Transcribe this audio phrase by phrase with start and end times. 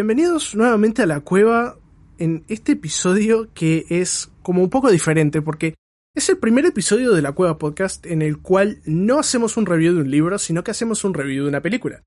[0.00, 1.76] Bienvenidos nuevamente a la cueva
[2.16, 5.74] en este episodio que es como un poco diferente porque
[6.14, 9.94] es el primer episodio de la Cueva Podcast en el cual no hacemos un review
[9.94, 12.02] de un libro, sino que hacemos un review de una película.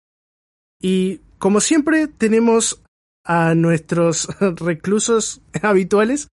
[0.82, 2.82] Y como siempre tenemos
[3.24, 6.30] a nuestros reclusos habituales,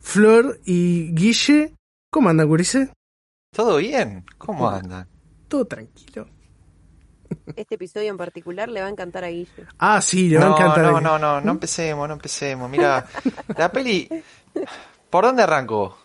[0.00, 1.74] Flor y Guille.
[2.10, 2.88] ¿Cómo andan, Gurice?
[3.54, 4.24] ¿Todo bien?
[4.38, 5.06] ¿Cómo andan?
[5.48, 6.33] Todo tranquilo.
[7.56, 9.48] Este episodio en particular le va a encantar a Guille.
[9.78, 10.84] Ah, sí, le va a No, encantar.
[10.84, 12.70] no, no, no, no empecemos, no empecemos.
[12.70, 13.06] Mira,
[13.58, 14.08] la peli...
[15.10, 15.96] ¿Por dónde arrancó?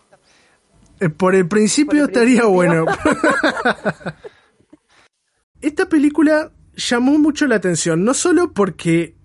[1.00, 2.50] Eh, Por el principio Por el estaría principio.
[2.54, 2.86] bueno.
[5.60, 9.16] Esta película llamó mucho la atención, no solo porque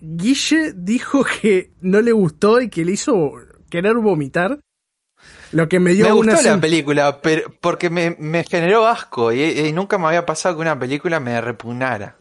[0.00, 3.32] Guille dijo que no le gustó y que le hizo
[3.70, 4.58] querer vomitar,
[5.52, 9.32] lo que me dio Me una gustó la película, pero porque me, me generó asco
[9.32, 12.16] y, y nunca me había pasado que una película me repugnara.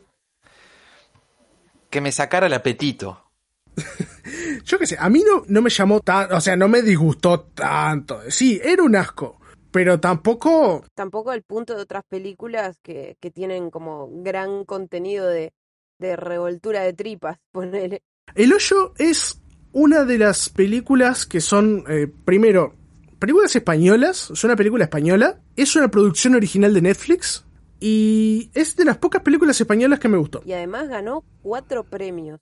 [1.90, 3.32] Que me sacara el apetito.
[4.66, 7.42] Yo qué sé, a mí no, no me llamó tan, o sea, no me disgustó
[7.42, 8.22] tanto.
[8.30, 9.40] Sí, era un asco,
[9.72, 15.54] pero tampoco Tampoco al punto de otras películas que, que tienen como gran contenido de,
[16.00, 17.38] de revoltura de tripas.
[17.52, 18.02] Ponele.
[18.36, 22.76] El Hoyo es una de las películas que son, eh, primero,
[23.20, 27.46] películas españolas, es una película española, es una producción original de Netflix
[27.80, 30.42] y es de las pocas películas españolas que me gustó.
[30.46, 32.40] Y además ganó cuatro premios.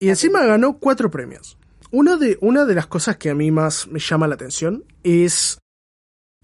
[0.00, 1.58] Y encima ganó cuatro premios.
[1.90, 5.58] Una de, una de las cosas que a mí más me llama la atención es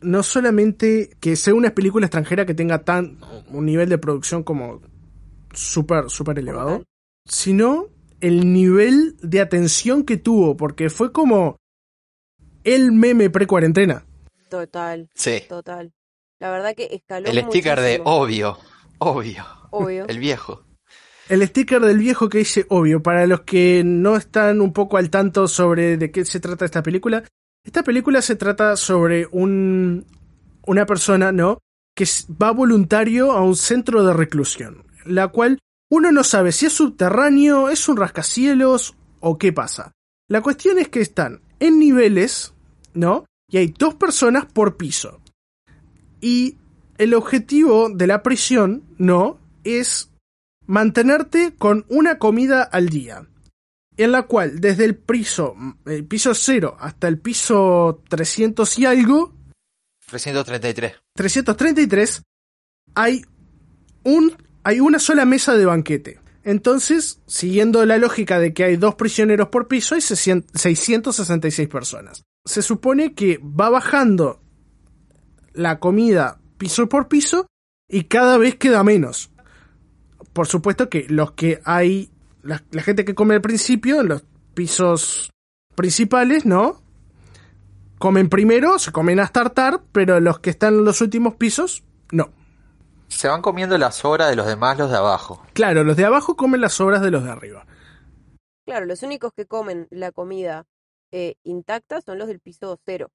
[0.01, 4.81] no solamente que sea una película extranjera que tenga tan un nivel de producción como
[5.53, 6.83] súper, súper elevado,
[7.27, 7.89] sino
[8.21, 11.57] el nivel de atención que tuvo, porque fue como
[12.65, 14.05] el meme pre-cuarentena.
[14.49, 15.43] Total, Sí.
[15.49, 15.93] total.
[16.41, 18.59] La verdad que escaló El sticker de obvio,
[18.99, 19.45] obvio.
[19.71, 20.07] Obvio.
[20.09, 20.63] El viejo.
[21.29, 25.11] El sticker del viejo que dice obvio, para los que no están un poco al
[25.11, 27.25] tanto sobre de qué se trata esta película,
[27.65, 30.07] esta película se trata sobre un
[30.67, 31.59] una persona, ¿no?
[31.95, 32.07] que
[32.43, 35.61] va voluntario a un centro de reclusión, la cual
[35.91, 39.93] uno no sabe si es subterráneo, es un rascacielos o qué pasa.
[40.29, 42.54] La cuestión es que están en niveles,
[42.95, 43.27] ¿no?
[43.49, 45.21] Y hay dos personas por piso.
[46.21, 46.57] Y
[46.99, 49.39] el objetivo de la prisión, ¿no?
[49.65, 50.11] Es
[50.67, 53.27] mantenerte con una comida al día,
[53.97, 55.55] en la cual desde el piso,
[55.87, 59.35] el piso 0 hasta el piso 300 y algo,
[60.07, 60.93] 333.
[61.15, 62.23] 333,
[62.95, 63.25] hay
[64.05, 66.21] un hay una sola mesa de banquete.
[66.43, 72.25] Entonces, siguiendo la lógica de que hay dos prisioneros por piso, hay 600 666 personas.
[72.45, 74.41] Se supone que va bajando
[75.53, 77.47] la comida piso por piso
[77.89, 79.31] y cada vez queda menos.
[80.33, 82.11] Por supuesto que los que hay,
[82.43, 84.25] la, la gente que come al principio, en los
[84.55, 85.31] pisos
[85.75, 86.83] principales, ¿no?
[87.99, 92.31] Comen primero, se comen hasta hartar, pero los que están en los últimos pisos, no.
[93.09, 95.43] Se van comiendo las sobras de los demás, los de abajo.
[95.53, 97.67] Claro, los de abajo comen las sobras de los de arriba.
[98.67, 100.67] Claro, los únicos que comen la comida
[101.15, 103.13] eh, intacta son los del piso cero.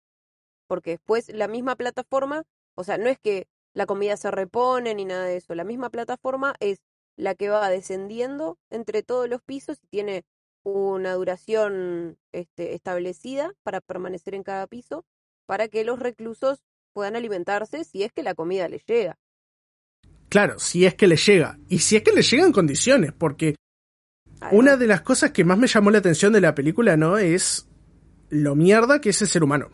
[0.68, 2.44] Porque después la misma plataforma,
[2.76, 5.90] o sea, no es que la comida se repone ni nada de eso, la misma
[5.90, 6.80] plataforma es
[7.18, 10.24] la que va descendiendo entre todos los pisos y tiene
[10.64, 15.04] una duración este, establecida para permanecer en cada piso,
[15.46, 19.18] para que los reclusos puedan alimentarse si es que la comida les llega.
[20.30, 21.60] Claro, si es que le llega.
[21.68, 23.56] Y si es que le llega en condiciones, porque
[24.52, 27.18] una de las cosas que más me llamó la atención de la película, ¿no?
[27.18, 27.69] Es
[28.30, 29.70] lo mierda que es el ser humano.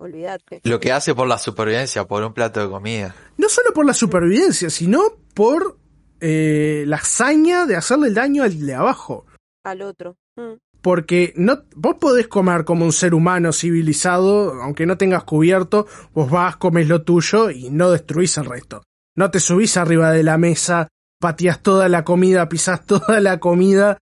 [0.00, 0.60] Olvídate.
[0.64, 3.14] Lo que hace por la supervivencia, por un plato de comida.
[3.36, 5.02] No solo por la supervivencia, sino
[5.34, 5.76] por
[6.20, 9.26] eh, la hazaña de hacerle el daño al de abajo.
[9.64, 10.16] Al otro.
[10.36, 10.54] Mm.
[10.80, 16.30] Porque no, vos podés comer como un ser humano civilizado, aunque no tengas cubierto, vos
[16.30, 18.82] vas, comes lo tuyo y no destruís el resto.
[19.16, 20.86] No te subís arriba de la mesa,
[21.20, 23.98] pateás toda la comida, pisás toda la comida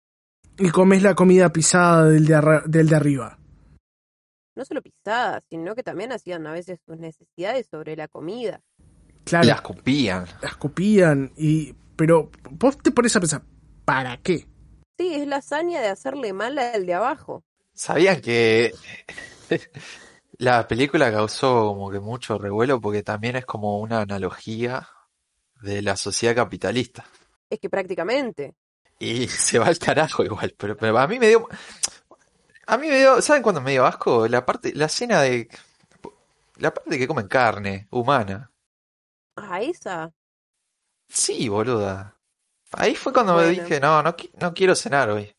[0.58, 3.38] y comes la comida pisada del de, del de arriba.
[4.54, 8.62] No solo pisadas, sino que también hacían a veces sus necesidades sobre la comida.
[9.24, 10.24] Claro, Las copían.
[10.40, 13.42] las copían y pero vos te pones a pensar,
[13.84, 14.46] ¿para qué?
[14.98, 17.42] Sí, es la hazaña de hacerle mal al de abajo.
[17.74, 18.72] ¿Sabían que
[20.38, 24.88] la película causó como que mucho revuelo porque también es como una analogía
[25.62, 27.04] de la sociedad capitalista?
[27.50, 28.54] Es que prácticamente.
[28.98, 31.48] Y se va al carajo igual, pero, pero a mí me dio...
[32.66, 33.22] A mí me dio...
[33.22, 34.26] ¿Saben cuándo me dio asco?
[34.28, 35.48] La parte, la escena de...
[36.56, 38.50] La parte que comen carne humana.
[39.36, 40.10] Ah, esa.
[41.08, 42.16] Sí, boluda.
[42.72, 45.32] Ahí fue cuando me dije, no, no, no quiero cenar hoy.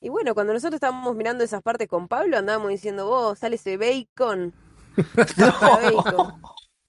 [0.00, 3.76] Y bueno, cuando nosotros estábamos mirando esas partes con Pablo, andábamos diciendo, vos, sale ese
[3.76, 4.54] bacon.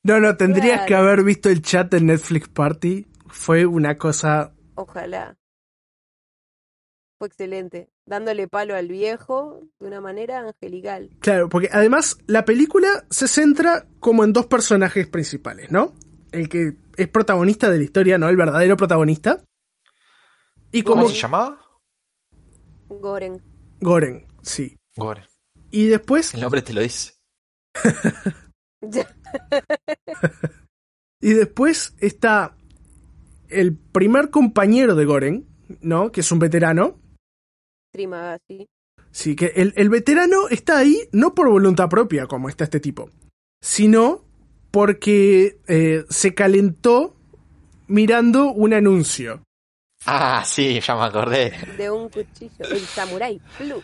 [0.04, 0.88] No, no, tendrías Claro.
[0.88, 3.08] que haber visto el chat de Netflix Party.
[3.28, 4.54] Fue una cosa...
[4.76, 5.38] Ojalá.
[7.22, 7.88] Fue excelente.
[8.08, 11.12] Dándole palo al viejo de una manera angelical.
[11.20, 15.94] Claro, porque además la película se centra como en dos personajes principales, ¿no?
[16.32, 18.28] El que es protagonista de la historia, ¿no?
[18.28, 19.44] El verdadero protagonista.
[20.72, 21.64] Y ¿Cómo se llamaba?
[22.90, 23.40] Goren.
[23.80, 24.76] Goren, sí.
[24.96, 25.28] Gore.
[25.70, 26.34] Y después...
[26.34, 27.14] El nombre te lo dice.
[31.24, 32.58] Y después está
[33.50, 35.48] el primer compañero de Goren,
[35.82, 36.12] ¿no?
[36.12, 37.01] Que es un veterano.
[39.12, 43.10] Sí, que el, el veterano está ahí no por voluntad propia, como está este tipo,
[43.62, 44.24] sino
[44.72, 47.16] porque eh, se calentó
[47.88, 49.44] mirando un anuncio.
[50.06, 51.54] Ah, sí, ya me acordé.
[51.78, 52.66] De un cuchillo.
[52.72, 53.84] El Samurai Blue.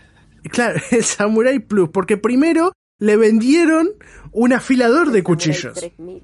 [0.50, 3.90] Claro, el Samurai Plus, porque primero le vendieron
[4.32, 5.74] un afilador de cuchillos.
[5.76, 6.24] 3000.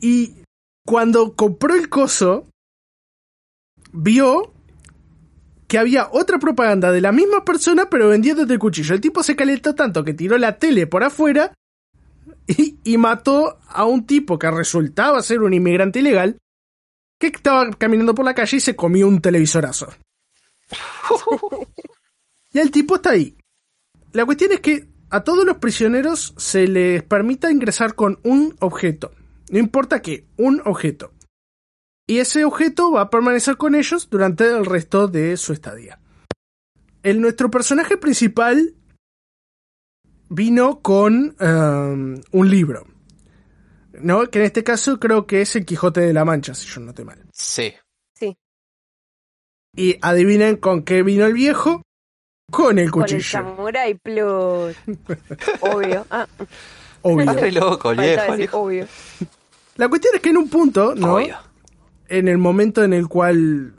[0.00, 0.42] Y
[0.84, 2.48] cuando compró el coso,
[3.92, 4.52] vio
[5.68, 8.94] que había otra propaganda de la misma persona, pero vendiéndote el cuchillo.
[8.94, 11.52] El tipo se calentó tanto que tiró la tele por afuera
[12.46, 16.38] y, y mató a un tipo que resultaba ser un inmigrante ilegal
[17.18, 19.88] que estaba caminando por la calle y se comió un televisorazo.
[22.52, 23.36] y el tipo está ahí.
[24.12, 29.12] La cuestión es que a todos los prisioneros se les permita ingresar con un objeto.
[29.50, 31.12] No importa qué, un objeto.
[32.08, 36.00] Y ese objeto va a permanecer con ellos durante el resto de su estadía.
[37.02, 38.74] El, nuestro personaje principal
[40.30, 42.86] vino con um, un libro.
[43.92, 44.26] ¿No?
[44.30, 46.94] Que en este caso creo que es el Quijote de la Mancha, si yo no
[46.94, 47.22] te mal.
[47.30, 47.74] Sí.
[48.14, 48.34] Sí.
[49.76, 51.82] Y adivinen con qué vino el viejo.
[52.50, 53.22] Con el Con el cuchillo.
[53.22, 54.76] Samurai Plus.
[55.60, 56.06] Obvio.
[56.08, 56.26] Ah,
[57.02, 57.50] obvio.
[57.50, 58.32] Loco viejo.
[58.32, 58.88] decir obvio.
[59.76, 61.16] La cuestión es que en un punto, ¿no?
[61.16, 61.47] Obvio.
[62.08, 63.74] En el momento en el cual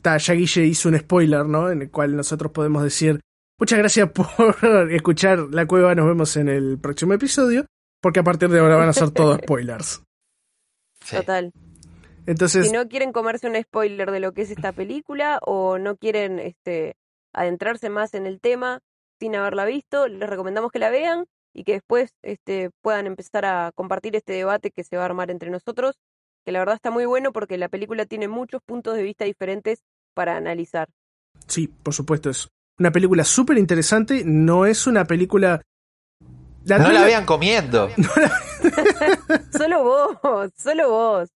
[0.00, 1.70] ta, ya Guille hizo un spoiler, ¿no?
[1.70, 3.20] En el cual nosotros podemos decir
[3.58, 7.66] muchas gracias por escuchar La Cueva, nos vemos en el próximo episodio,
[8.00, 10.02] porque a partir de ahora van a ser todos spoilers.
[11.04, 11.16] Sí.
[11.16, 11.52] Total.
[12.26, 15.96] Entonces, Si no quieren comerse un spoiler de lo que es esta película o no
[15.96, 16.94] quieren este,
[17.32, 18.80] adentrarse más en el tema
[19.18, 23.72] sin haberla visto, les recomendamos que la vean y que después este, puedan empezar a
[23.74, 25.96] compartir este debate que se va a armar entre nosotros,
[26.44, 29.80] que la verdad está muy bueno porque la película tiene muchos puntos de vista diferentes
[30.14, 30.88] para analizar.
[31.46, 32.48] sí, por supuesto, es
[32.78, 35.62] una película súper interesante, no es una película...
[36.64, 37.90] La No la trama- vean comiendo.
[39.56, 41.28] Solo vos, solo vos.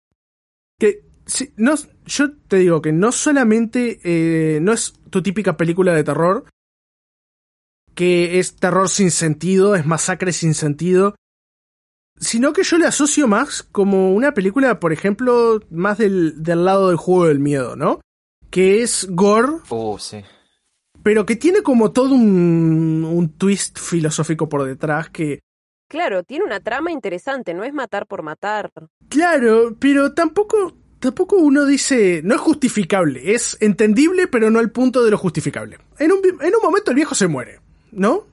[0.78, 1.74] que sí, no,
[2.06, 6.44] yo te digo que no solamente eh, no es tu típica película de terror,
[7.94, 11.14] que es terror sin sentido, es masacre sin sentido,
[12.18, 16.88] sino que yo le asocio más como una película, por ejemplo, más del, del lado
[16.88, 18.00] del juego del miedo, ¿no?
[18.50, 20.22] Que es gore, Uh, sí.
[21.02, 25.40] pero que tiene como todo un, un twist filosófico por detrás que
[25.88, 28.72] Claro, tiene una trama interesante, no es matar por matar.
[29.08, 35.04] Claro, pero tampoco, tampoco uno dice, no es justificable, es entendible, pero no al punto
[35.04, 35.78] de lo justificable.
[36.00, 37.60] En un, en un momento el viejo se muere,
[37.92, 38.26] ¿no?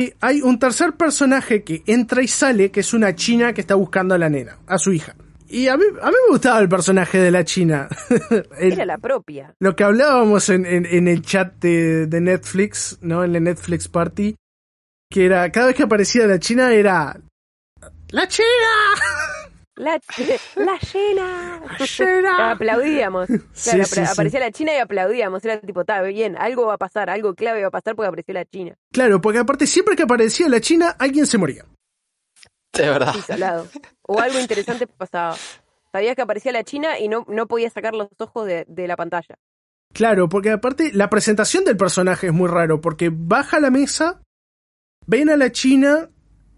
[0.00, 3.74] Y hay un tercer personaje que entra y sale, que es una china que está
[3.74, 5.16] buscando a la nena, a su hija.
[5.48, 7.88] Y a mí, a mí me gustaba el personaje de la china.
[8.60, 9.54] El- Era la propia.
[9.58, 13.24] lo que hablábamos en, en- en el chat de, de Netflix, ¿no?
[13.24, 14.36] En el Netflix Party,
[15.10, 17.16] que era, cada vez que aparecía la china era...
[18.10, 18.46] ¡La china!
[19.78, 20.00] La,
[20.56, 21.60] la llena.
[21.78, 22.50] ¡La china!
[22.52, 23.26] Aplaudíamos.
[23.28, 24.12] Claro, Sí, apla- sí, sí.
[24.12, 25.44] aparecía la China y aplaudíamos.
[25.44, 28.34] Era tipo, está bien, algo va a pasar, algo clave va a pasar porque apareció
[28.34, 28.74] la China.
[28.92, 31.64] Claro, porque aparte siempre que aparecía la China, alguien se moría.
[32.72, 33.14] De verdad.
[34.02, 35.36] O algo interesante pasaba.
[35.92, 38.96] Sabías que aparecía la China y no, no podías sacar los ojos de, de la
[38.96, 39.36] pantalla.
[39.94, 44.20] Claro, porque aparte la presentación del personaje es muy raro, porque baja a la mesa,
[45.06, 46.10] ven a la China,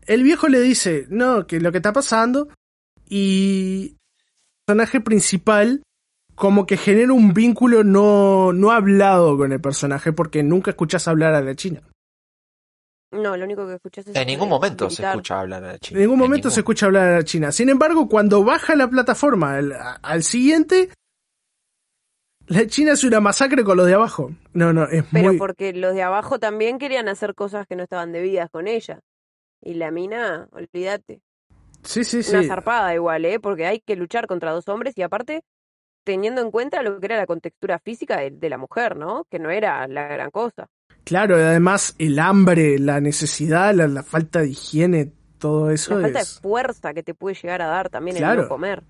[0.06, 2.48] el viejo le dice, no, que lo que está pasando,
[3.10, 3.96] y
[4.66, 5.82] personaje principal
[6.36, 11.34] como que genera un vínculo no, no hablado con el personaje porque nunca escuchas hablar
[11.34, 11.82] a la China.
[13.12, 14.14] No, lo único que escuchas es.
[14.16, 16.00] En ningún momento se escucha hablar a la En China.
[16.00, 17.50] ningún momento se ningún- escucha hablar a la China.
[17.52, 20.90] Sin embargo, cuando baja la plataforma al, al siguiente,
[22.46, 24.30] la China es una masacre con los de abajo.
[24.52, 25.38] No, no, es Pero muy...
[25.38, 29.00] porque los de abajo también querían hacer cosas que no estaban debidas con ella.
[29.60, 31.20] Y la mina, olvídate.
[31.82, 32.36] Sí, sí, sí.
[32.36, 33.40] Una zarpada igual, ¿eh?
[33.40, 35.42] Porque hay que luchar contra dos hombres y aparte
[36.04, 39.26] teniendo en cuenta lo que era la contextura física de, de la mujer, ¿no?
[39.30, 40.68] Que no era la gran cosa.
[41.04, 46.02] Claro, y además el hambre, la necesidad, la, la falta de higiene, todo eso La
[46.02, 48.82] falta de fuerza que te puede llegar a dar también el no comer.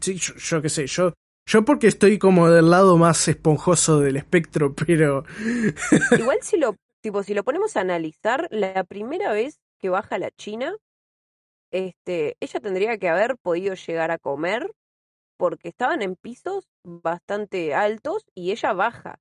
[0.00, 1.12] Sí, yo, yo qué sé, yo...
[1.44, 5.24] Yo porque estoy como del lado más esponjoso del espectro, pero...
[6.16, 10.30] Igual si lo, tipo, si lo ponemos a analizar, la primera vez que baja la
[10.30, 10.76] China,
[11.72, 14.72] este, ella tendría que haber podido llegar a comer
[15.38, 19.18] porque estaban en pisos bastante altos y ella baja.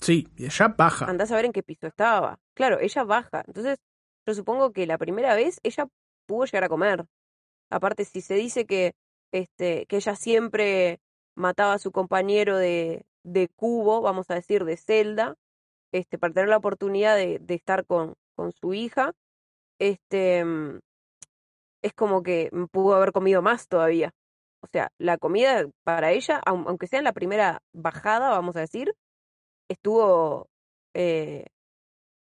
[0.00, 1.04] Sí, y ella baja.
[1.04, 2.40] Andás a ver en qué piso estaba.
[2.54, 3.44] Claro, ella baja.
[3.46, 3.78] Entonces,
[4.26, 5.86] yo supongo que la primera vez ella
[6.26, 7.04] pudo llegar a comer.
[7.70, 8.94] Aparte, si se dice que,
[9.30, 10.98] este, que ella siempre
[11.36, 15.36] mataba a su compañero de, de cubo, vamos a decir, de celda,
[15.92, 19.12] este, para tener la oportunidad de, de estar con, con su hija,
[19.78, 20.44] este,
[21.82, 24.10] es como que pudo haber comido más todavía.
[24.62, 28.60] O sea, la comida para ella, aun- aunque sea en la primera bajada, vamos a
[28.60, 28.94] decir,
[29.68, 30.48] estuvo
[30.94, 31.46] eh,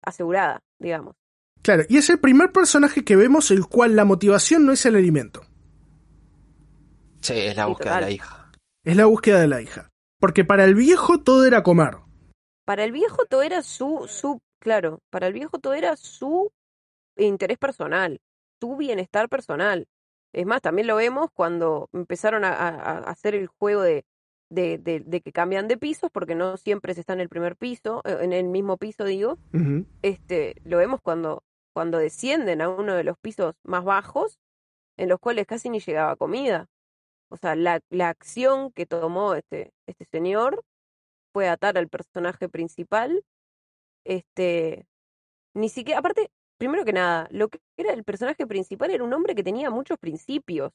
[0.03, 1.15] asegurada, digamos.
[1.63, 4.97] Claro, y es el primer personaje que vemos el cual la motivación no es el
[4.97, 5.43] alimento,
[7.21, 8.51] Sí, es la Sí, búsqueda de la hija.
[8.85, 9.89] es la búsqueda de la hija.
[10.21, 11.97] Porque para el viejo todo era comer.
[12.65, 16.51] Para el viejo todo era su, su, claro, para el viejo todo era su
[17.17, 18.19] interés personal,
[18.61, 19.87] su bienestar personal.
[20.33, 22.69] Es más, también lo vemos cuando empezaron a,
[23.09, 24.05] hacer el juego de,
[24.51, 27.57] de, de, de que cambian de pisos, porque no siempre se está en el primer
[27.57, 29.39] piso, eh, en el mismo piso, digo.
[30.03, 34.39] Este, lo vemos cuando, cuando descienden a uno de los pisos más bajos,
[34.97, 36.67] en los cuales casi ni llegaba comida.
[37.31, 40.65] O sea, la, la acción que tomó este, este señor
[41.33, 43.25] fue atar al personaje principal.
[44.05, 44.87] Este,
[45.55, 49.35] ni siquiera, aparte, primero que nada, lo que era el personaje principal era un hombre
[49.35, 50.73] que tenía muchos principios.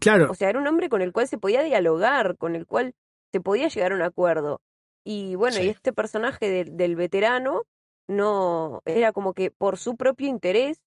[0.00, 2.94] Claro, O sea, era un hombre con el cual se podía dialogar, con el cual
[3.32, 4.60] se podía llegar a un acuerdo.
[5.04, 7.62] Y bueno, y este personaje del, del veterano
[8.08, 10.80] no era como que por su propio interés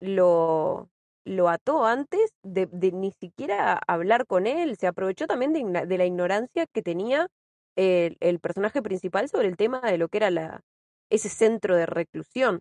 [0.00, 0.90] lo,
[1.24, 4.76] lo ató antes de, de ni siquiera hablar con él.
[4.78, 7.28] Se aprovechó también de, de la ignorancia que tenía
[7.76, 10.62] el, el personaje principal sobre el tema de lo que era la,
[11.10, 12.60] ese centro de reclusión.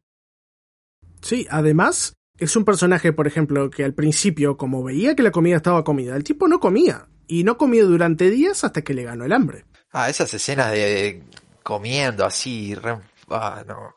[1.28, 5.58] Sí, además es un personaje, por ejemplo, que al principio, como veía que la comida
[5.58, 7.08] estaba comida, el tipo no comía.
[7.28, 9.66] Y no comía durante días hasta que le ganó el hambre.
[9.92, 11.24] Ah, esas escenas de, de
[11.64, 13.96] comiendo así, re- ah, no.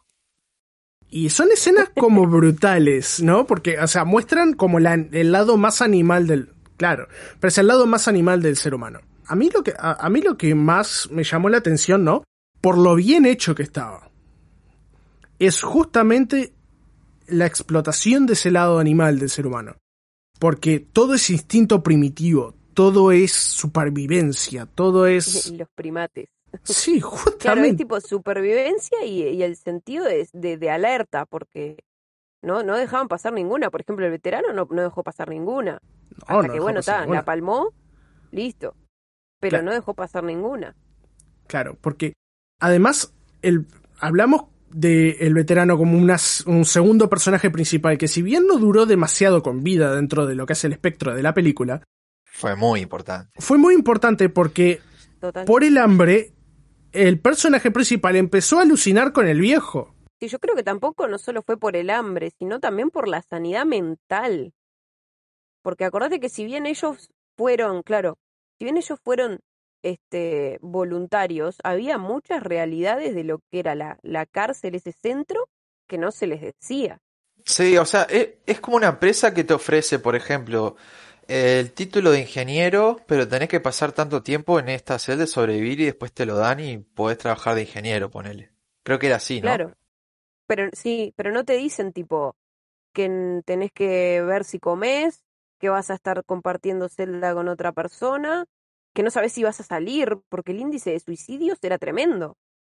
[1.08, 3.46] Y son escenas como brutales, ¿no?
[3.46, 6.52] Porque, o sea, muestran como la- el lado más animal del...
[6.76, 7.06] Claro,
[7.38, 9.00] pero es el lado más animal del ser humano.
[9.26, 12.24] A mí lo que, a, a mí lo que más me llamó la atención, ¿no?
[12.60, 14.10] Por lo bien hecho que estaba.
[15.38, 16.54] Es justamente
[17.30, 19.76] la explotación de ese lado animal del ser humano.
[20.38, 25.50] Porque todo es instinto primitivo, todo es supervivencia, todo es...
[25.56, 26.28] Los primates.
[26.64, 27.76] Sí, Claro, es justamente.
[27.76, 31.76] tipo supervivencia y, y el sentido de, de, de alerta, porque
[32.42, 33.70] no, no dejaban pasar ninguna.
[33.70, 35.80] Por ejemplo, el veterano no, no dejó pasar ninguna.
[36.28, 37.72] No, Hasta no que, bueno, está, la palmó,
[38.32, 38.74] listo.
[39.40, 39.64] Pero Claro.
[39.64, 40.74] no dejó pasar ninguna.
[41.46, 42.14] Claro, porque
[42.60, 43.66] además el,
[43.98, 49.42] hablamos de el veterano como un segundo personaje principal que si bien no duró demasiado
[49.42, 51.82] con vida dentro de lo que es el espectro de la película,
[52.24, 53.30] Fue muy importante.
[53.40, 54.80] fue muy importante porque
[55.20, 55.44] Total.
[55.44, 56.32] por el hambre
[56.92, 59.94] el personaje principal empezó a alucinar con el viejo.
[60.18, 63.22] Sí, yo creo que tampoco no solo fue por el hambre, sino también por la
[63.22, 64.52] sanidad mental.
[65.62, 68.18] Porque acordate que si bien ellos fueron, claro,
[68.58, 69.40] si bien ellos fueron
[69.82, 75.48] este, voluntarios, había muchas realidades de lo que era la, la cárcel, ese centro,
[75.86, 77.00] que no se les decía.
[77.44, 80.76] Sí, o sea, es, es como una empresa que te ofrece, por ejemplo,
[81.26, 85.80] el título de ingeniero, pero tenés que pasar tanto tiempo en esta celda de sobrevivir
[85.80, 88.50] y después te lo dan y podés trabajar de ingeniero, ponele.
[88.82, 89.42] Creo que era así, ¿no?
[89.42, 89.74] Claro.
[90.46, 92.34] Pero sí, pero no te dicen tipo
[92.92, 95.22] que tenés que ver si comes,
[95.60, 98.46] que vas a estar compartiendo celda con otra persona,
[98.92, 102.36] que no sabes si vas a salir, porque el índice de suicidios era tremendo.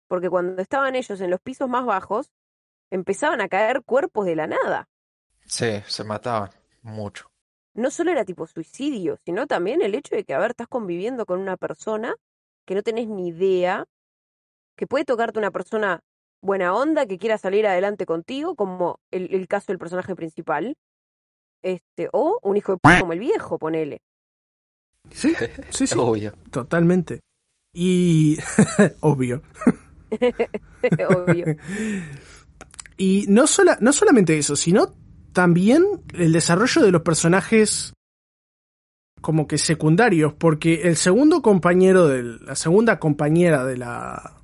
[0.08, 2.32] Porque cuando estaban ellos en los pisos más bajos,
[2.90, 4.90] empezaban a caer cuerpos de la nada.
[5.46, 6.50] Sí, se mataban
[6.82, 7.32] mucho.
[7.74, 11.26] no solo era tipo suicidio, sino también el hecho de que, a ver, estás conviviendo
[11.26, 12.16] con una persona
[12.66, 13.86] que no tenés ni idea,
[14.76, 16.02] que puede tocarte una persona
[16.42, 20.76] buena onda que quiera salir adelante contigo, como el, el caso del personaje principal,
[21.62, 24.02] este, o un hijo de p como el viejo, ponele.
[25.10, 25.34] Sí,
[25.70, 25.96] sí, sí.
[25.98, 26.34] Obvio.
[26.52, 27.22] Totalmente.
[27.74, 28.38] Y.
[29.02, 29.42] Obvio.
[31.10, 31.46] Obvio.
[32.98, 34.94] Y no, sola, no solamente eso, sino
[35.34, 37.94] también el desarrollo de los personajes
[39.22, 44.42] como que secundarios, porque el segundo compañero de la segunda compañera de la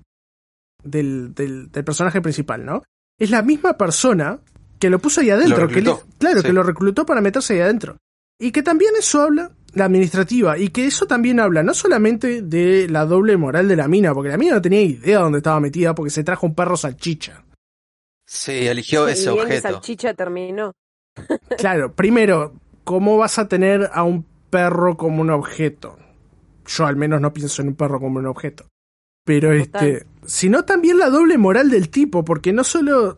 [0.83, 2.83] del, del, del personaje principal, ¿no?
[3.19, 4.39] Es la misma persona
[4.79, 6.47] que lo puso ahí adentro, que le- claro, sí.
[6.47, 7.97] que lo reclutó para meterse ahí adentro.
[8.39, 12.87] Y que también eso habla, la administrativa, y que eso también habla no solamente de
[12.89, 15.93] la doble moral de la mina, porque la mina no tenía idea dónde estaba metida
[15.93, 17.43] porque se trajo un perro salchicha.
[18.25, 19.69] Sí, eligió y ese que objeto.
[19.69, 20.73] Salchicha terminó.
[21.57, 25.97] Claro, primero, ¿cómo vas a tener a un perro como un objeto?
[26.67, 28.67] Yo al menos no pienso en un perro como un objeto.
[29.23, 29.87] Pero Total.
[29.87, 33.17] este, sino también la doble moral del tipo, porque no solo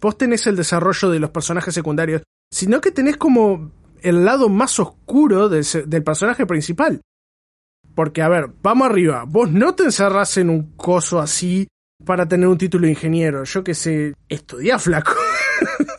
[0.00, 3.70] vos tenés el desarrollo de los personajes secundarios, sino que tenés como
[4.02, 7.00] el lado más oscuro del, se- del personaje principal.
[7.94, 11.68] Porque, a ver, vamos arriba, vos no te encerrás en un coso así
[12.04, 15.12] para tener un título de ingeniero, yo que sé, estudiá flaco.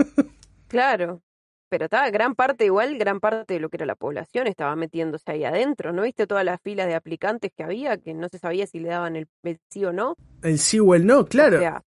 [0.68, 1.22] Claro.
[1.70, 5.32] Pero estaba gran parte, igual, gran parte de lo que era la población estaba metiéndose
[5.32, 5.92] ahí adentro.
[5.92, 7.98] ¿No viste todas las filas de aplicantes que había?
[7.98, 10.16] Que no se sabía si le daban el, el sí o no.
[10.44, 11.58] El sí o el no, claro.
[11.58, 11.84] O sea,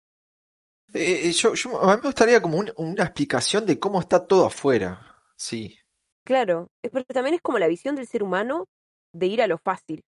[0.93, 4.25] Eh, eh, yo, yo- a mí me gustaría como un- una explicación de cómo está
[4.27, 4.99] todo afuera.
[5.35, 5.75] Sí.
[6.25, 6.67] Claro.
[6.83, 8.65] Es, pero también es como la visión del ser humano
[9.13, 10.01] de ir a lo fácil.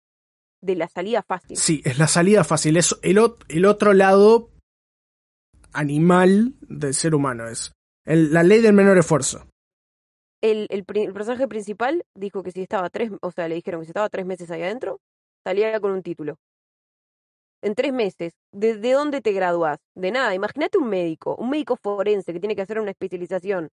[0.63, 1.57] De la salida fácil.
[1.57, 2.77] Sí, es la salida fácil.
[2.77, 4.51] Es el, ot- el otro lado
[5.73, 7.49] animal del ser humano.
[7.49, 7.73] Es
[8.05, 9.47] el- la ley del menor esfuerzo.
[10.43, 13.81] El, el, pri- el personaje principal dijo que si estaba tres, o sea, le dijeron
[13.81, 14.99] que si estaba tres meses ahí adentro,
[15.45, 16.37] salía con un título.
[17.65, 19.79] En tres meses, ¿de, de dónde te graduás?
[19.97, 20.35] De nada.
[20.35, 23.69] Imagínate un médico, un médico forense que tiene que hacer una especialización,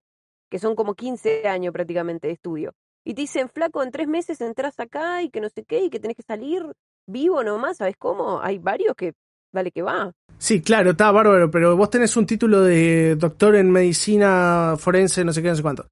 [0.50, 2.74] que son como 15 años prácticamente de estudio.
[3.06, 5.90] Y te dicen, flaco, en tres meses entras acá y que no sé qué, y
[5.90, 6.64] que tenés que salir
[7.08, 8.42] vivo nomás, ¿sabes cómo?
[8.42, 9.14] Hay varios que,
[9.52, 10.12] dale que va.
[10.38, 15.34] Sí, claro, está bárbaro, pero vos tenés un título de doctor en medicina forense, no
[15.34, 15.88] sé qué, no sé cuánto.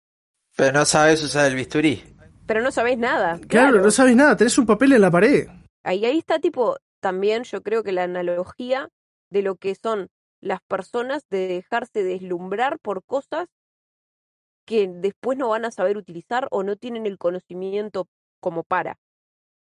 [0.55, 2.03] Pero no sabes usar el bisturí.
[2.45, 3.39] Pero no sabés nada.
[3.47, 5.47] Claro, no sabes nada, tenés un papel en la pared.
[5.83, 8.89] Ahí, ahí está tipo también yo creo que la analogía
[9.29, 10.09] de lo que son
[10.41, 13.47] las personas de dejarse deslumbrar por cosas
[14.67, 18.07] que después no van a saber utilizar o no tienen el conocimiento
[18.39, 18.99] como para.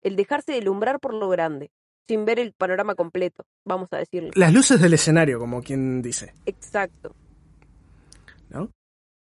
[0.02, 1.70] El dejarse deslumbrar por lo grande,
[2.08, 4.30] sin ver el panorama completo, vamos a decirlo.
[4.34, 6.34] Las luces del escenario, como quien dice.
[6.46, 7.14] Exacto.
[8.48, 8.70] ¿no?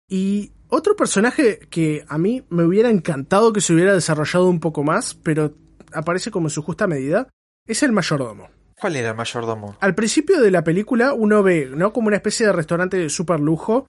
[0.08, 4.84] Y otro personaje que a mí me hubiera encantado que se hubiera desarrollado un poco
[4.84, 5.54] más, pero
[5.92, 7.28] aparece como en su justa medida,
[7.66, 8.50] es el mayordomo.
[8.80, 9.76] ¿Cuál era el mayordomo?
[9.80, 11.92] Al principio de la película uno ve, ¿no?
[11.92, 13.86] Como una especie de restaurante de super lujo,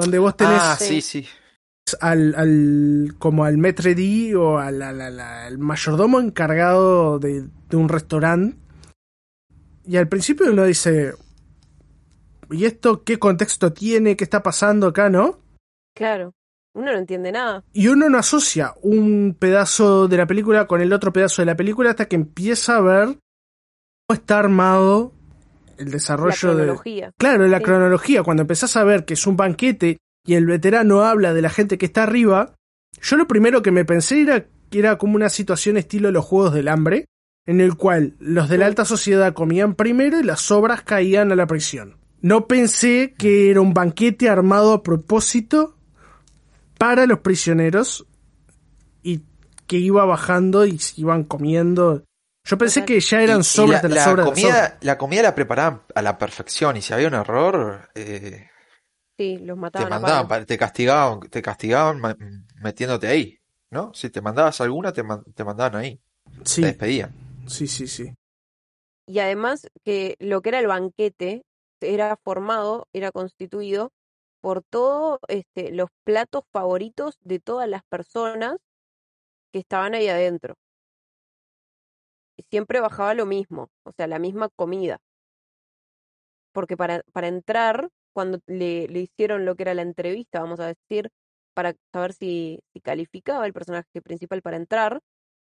[0.00, 1.00] donde vos tenés Ah, Sí.
[1.02, 1.28] sí, sí.
[2.00, 7.76] al, al, como al maître d' o al, al- al- al mayordomo encargado de, de
[7.76, 8.56] un restaurante.
[9.86, 11.14] Y al principio uno dice,
[12.50, 14.16] ¿y esto qué contexto tiene?
[14.16, 15.38] ¿Qué está pasando acá, no?
[15.94, 16.34] Claro.
[16.74, 17.64] Uno no entiende nada.
[17.72, 21.56] Y uno no asocia un pedazo de la película con el otro pedazo de la
[21.56, 23.06] película hasta que empieza a ver
[24.06, 25.12] cómo está armado
[25.78, 26.54] el La desarrollo de...
[26.64, 27.12] cronología.
[27.18, 27.64] Claro, la Sí.
[27.64, 31.50] cronología, cuando empezás a ver que es un banquete y el veterano habla de la
[31.50, 32.54] gente que está arriba,
[33.00, 36.52] yo lo primero que me pensé era que era como una situación estilo los Juegos
[36.52, 37.06] del Hambre,
[37.46, 41.36] en el cual los de la alta sociedad comían primero y las sobras caían a
[41.36, 41.96] la prisión.
[42.20, 45.76] No pensé que era un banquete armado a propósito
[46.76, 48.06] para los prisioneros
[49.02, 49.22] y
[49.66, 52.02] que iba bajando y se iban comiendo.
[52.48, 54.40] Yo pensé que ya eran Y- y sobras la, de las la sobras de las
[54.40, 54.82] comida, sobras.
[54.82, 58.48] la comida la preparaban a la perfección y si había un error, eh,
[59.18, 62.00] Sí, los te mataban a mandaban, te castigaban, te castigaban
[62.62, 63.38] metiéndote ahí,
[63.70, 63.92] ¿no?
[63.94, 65.02] Si te mandabas alguna, te,
[65.34, 66.00] te mandaban ahí,
[66.44, 67.14] Sí, te despedían.
[67.46, 68.14] sí, sí, sí.
[69.06, 71.42] Y además que lo que era el banquete
[71.80, 73.90] era formado, era constituido
[74.40, 78.56] por todos este, los platos favoritos de todas las personas
[79.52, 80.54] que estaban ahí adentro.
[82.50, 84.98] Siempre bajaba lo mismo, o sea, la misma comida.
[86.52, 90.66] Porque para, para entrar, cuando le, le hicieron lo que era la entrevista, vamos a
[90.66, 91.10] decir,
[91.54, 95.00] para saber si, si calificaba el personaje principal para entrar,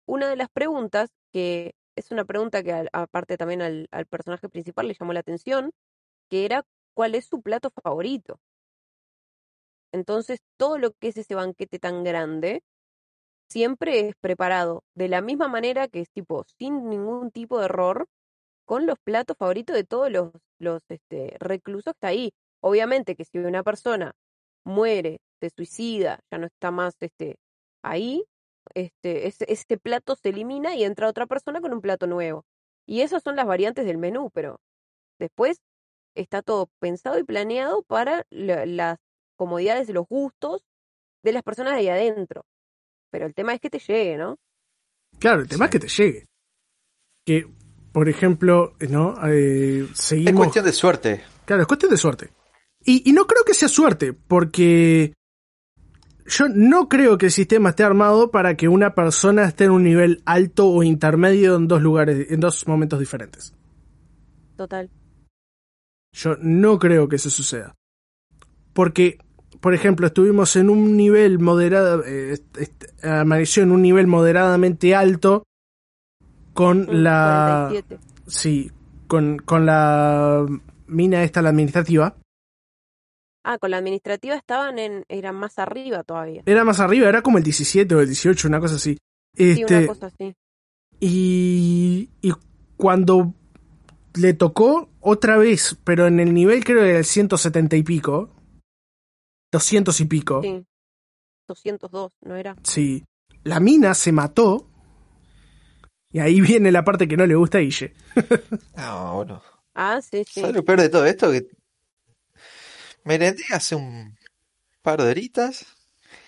[0.05, 4.87] una de las preguntas, que es una pregunta que aparte también al, al personaje principal
[4.87, 5.71] le llamó la atención,
[6.29, 8.39] que era cuál es su plato favorito.
[9.91, 12.63] Entonces, todo lo que es ese banquete tan grande
[13.53, 18.07] siempre es preparado de la misma manera que es tipo sin ningún tipo de error
[18.65, 22.33] con los platos favoritos de todos los, los este, reclusos que está ahí.
[22.61, 24.13] Obviamente que si una persona
[24.65, 27.37] muere, se suicida, ya no está más este,
[27.83, 28.25] ahí,
[28.73, 32.45] este, ese, plato se elimina y entra otra persona con un plato nuevo.
[32.87, 34.59] Y esas son las variantes del menú, pero
[35.19, 35.61] después
[36.15, 38.97] está todo pensado y planeado para la- las
[39.37, 40.63] comodidades y los gustos
[41.23, 42.43] de las personas de ahí adentro.
[43.13, 44.39] Pero el tema es que te llegue, ¿no?
[45.19, 45.67] Claro, el tema Sí.
[45.67, 46.25] es que te llegue.
[47.23, 47.47] Que,
[47.91, 49.15] por ejemplo, ¿no?
[49.27, 50.33] Eh, Es seguimos.
[50.33, 51.23] cuestión de suerte.
[51.45, 52.31] Claro, es cuestión de suerte.
[52.83, 55.13] Y, y no creo que sea suerte, porque
[56.25, 59.83] yo no creo que el sistema esté armado para que una persona esté en un
[59.83, 63.53] nivel alto o intermedio en dos lugares, en dos momentos diferentes.
[64.57, 64.89] Total.
[66.13, 67.75] Yo no creo que eso suceda.
[68.73, 69.19] Porque,
[69.63, 72.37] por ejemplo, estuvimos en un nivel moderado, eh,
[73.01, 75.45] amaneció en un nivel moderadamente alto
[76.53, 77.69] con Un la...
[77.71, 77.99] 47.
[78.27, 78.69] Sí,
[79.07, 80.45] con, con la
[80.87, 82.13] mina esta, la administrativa.
[83.45, 86.43] Ah, con la administrativa estaban en, eran más arriba todavía.
[86.45, 88.97] Era más arriba, era como el 17 o el 18, una cosa así.
[89.33, 90.35] Sí, Este, una cosa así.
[90.99, 92.33] y, y
[92.75, 93.33] cuando
[94.15, 98.29] le tocó otra vez, pero en el nivel creo que era el 170 y pico,
[99.53, 100.65] 200 y pico, Sí.
[101.47, 102.55] 202, ¿no era?
[102.63, 103.05] sí,
[103.43, 104.69] la mina se mató.
[106.11, 107.93] Y ahí viene la parte que no le gusta a Guille.
[108.77, 109.41] No, bueno.
[109.73, 110.41] Ah, sí, sí.
[110.41, 111.31] ¿Sabes lo peor de todo esto?
[111.31, 111.47] Que
[113.03, 114.15] merendé hace un
[114.83, 115.65] par de horitas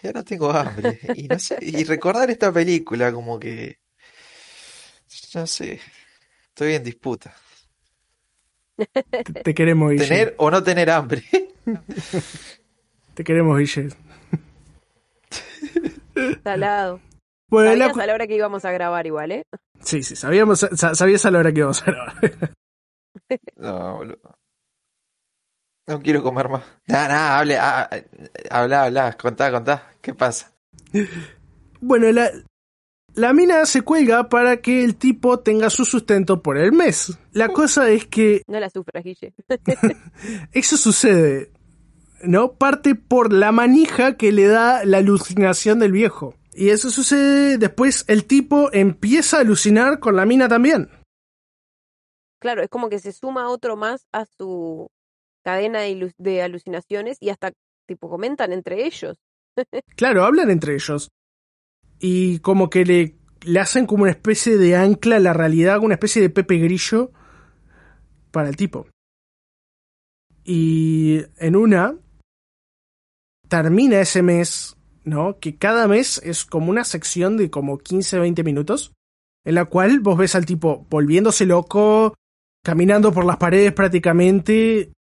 [0.01, 0.99] y ahora tengo hambre.
[1.15, 3.79] Y no sé, y recordar esta película como que,
[5.35, 5.79] no sé,
[6.49, 7.35] estoy en disputa.
[8.75, 10.07] Te, te queremos, Guille.
[10.07, 11.23] Tener o no tener hambre.
[13.15, 13.89] Te queremos, Guille.
[16.43, 16.99] Salado.
[17.49, 19.43] Bueno, la Sabías cu- a la hora que íbamos a grabar igual, ¿eh?
[19.81, 22.15] Sí, sí, sabíamos, sa- sabías a la hora que íbamos a grabar.
[23.55, 24.35] No, boludo.
[25.87, 26.63] No quiero comer más.
[26.87, 27.97] Nada, nada, hable, ah, ah,
[28.51, 29.93] habla, habla, contá, contá.
[30.01, 30.51] ¿Qué pasa?
[31.79, 32.29] Bueno, la,
[33.15, 37.17] la mina se cuelga para que el tipo tenga su sustento por el mes.
[37.31, 39.33] La cosa es que No la sufras, Guille.
[40.51, 41.51] eso sucede,
[42.23, 42.53] ¿no?
[42.53, 46.35] Parte por la manija que le da la alucinación del viejo.
[46.53, 50.89] Y eso sucede después el tipo empieza a alucinar con la mina también.
[52.39, 54.87] Claro, es como que se suma otro más a su
[55.43, 57.51] cadena de, de alucinaciones y hasta,
[57.87, 59.17] tipo, comentan entre ellos.
[59.95, 61.09] Claro, hablan entre ellos.
[61.99, 65.93] Y como que le, le hacen como una especie de ancla a la realidad, una
[65.93, 67.11] especie de Pepe Grillo
[68.31, 68.87] para el tipo.
[70.43, 71.97] Y en una
[73.47, 75.39] termina ese mes, ¿no?
[75.39, 78.93] Que cada mes es como una sección de como 15, 20 minutos,
[79.45, 82.13] en la cual vos ves al tipo volviéndose loco,
[82.63, 84.91] caminando por las paredes prácticamente,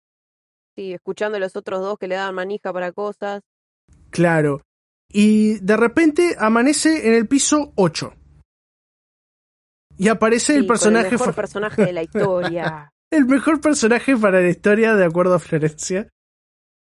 [0.76, 3.42] Sí, escuchando a los otros dos que le daban manija para cosas.
[4.11, 4.61] Claro.
[5.09, 8.12] Y de repente amanece en el piso 8.
[9.96, 11.12] Y aparece Sí, el personaje.
[11.12, 12.90] mejor fa- personaje de la historia.
[13.12, 16.09] el mejor personaje para la historia, de acuerdo a Florencia.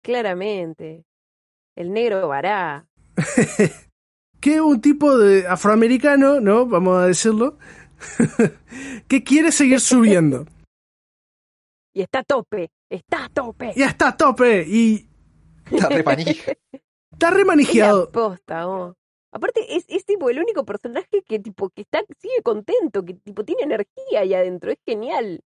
[0.02, 1.04] Claramente.
[1.76, 2.88] El negro vará.
[4.42, 6.68] Que un tipo de afroamericano, ¿no?
[6.68, 7.58] Vamos a decirlo.
[9.08, 10.46] que quiere seguir subiendo.
[11.94, 12.70] Y está a tope.
[12.90, 13.72] Está a tope.
[13.74, 14.66] Ya está a tope.
[14.68, 15.08] Y
[15.72, 16.54] Está re manija.
[17.12, 18.12] está remanejado.
[18.12, 18.96] posta, oh.
[19.32, 23.44] Aparte, es, es tipo el único personaje que tipo que está, sigue contento, que tipo
[23.44, 25.42] tiene energía ahí adentro, es genial.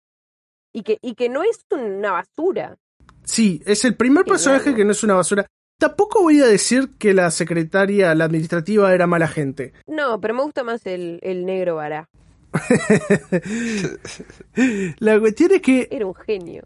[0.72, 2.76] Y que, y que no es una basura.
[3.24, 5.46] Sí, es el primer Qué personaje que no es una basura.
[5.78, 9.72] Tampoco voy a decir que la secretaria, la administrativa, era mala gente.
[9.86, 12.08] No, pero me gusta más el, el negro vará.
[14.98, 16.64] La cuestión es que Era un genio.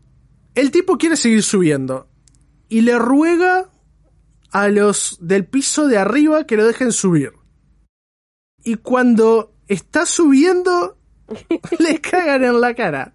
[0.54, 2.08] El tipo quiere seguir subiendo
[2.68, 3.70] y le ruega
[4.50, 7.32] a los del piso de arriba que lo dejen subir.
[8.64, 10.98] Y cuando está subiendo,
[11.78, 13.12] le cagan en la cara.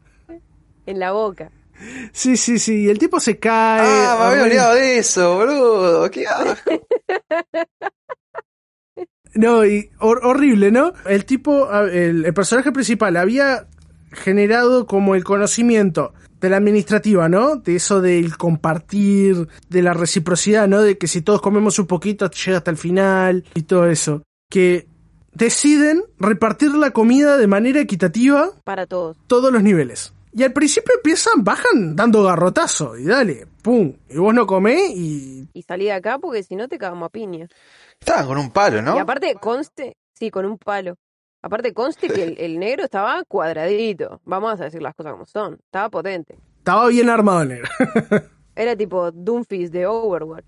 [0.85, 1.51] En la boca.
[2.11, 2.83] Sí, sí, sí.
[2.83, 3.81] Y el tipo se cae.
[3.83, 6.09] Ah, me había olvidado de eso, boludo.
[6.11, 6.71] Qué asco.
[9.35, 10.93] No, y hor- horrible, ¿no?
[11.07, 13.67] El tipo, el, el personaje principal había
[14.11, 17.55] generado como el conocimiento de la administrativa, ¿no?
[17.55, 20.81] De eso del compartir, de la reciprocidad, ¿no?
[20.81, 24.21] De que si todos comemos un poquito llega hasta el final y todo eso.
[24.51, 24.87] Que
[25.31, 29.17] deciden repartir la comida de manera equitativa Para todos.
[29.25, 30.13] todos los niveles.
[30.35, 33.93] Y al principio empiezan, bajan dando garrotazo y dale, pum.
[34.09, 35.47] Y vos no comés y.
[35.53, 37.47] Y salí de acá porque si no te cagamos a piña.
[37.99, 38.95] Estaban con un palo, ¿no?
[38.95, 40.95] Y aparte conste, sí, con un palo.
[41.43, 44.21] Aparte conste que el, el negro estaba cuadradito.
[44.23, 45.59] Vamos a decir las cosas como son.
[45.65, 46.37] Estaba potente.
[46.57, 47.69] Estaba bien armado el negro.
[48.55, 50.45] Era tipo Doomfist de Overwatch.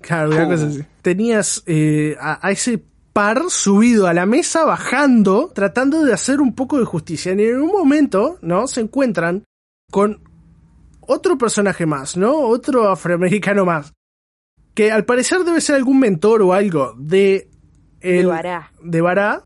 [0.00, 0.84] Claro, una cosa así.
[1.02, 2.84] Tenías eh, a, a ese
[3.18, 7.32] par subido a la mesa, bajando, tratando de hacer un poco de justicia.
[7.34, 8.68] Y en un momento, ¿no?
[8.68, 9.42] Se encuentran
[9.90, 10.22] con
[11.00, 12.36] otro personaje más, ¿no?
[12.38, 13.92] Otro afroamericano más.
[14.72, 17.50] Que al parecer debe ser algún mentor o algo de.
[18.00, 18.70] De el- Bará.
[18.80, 19.42] de Bará.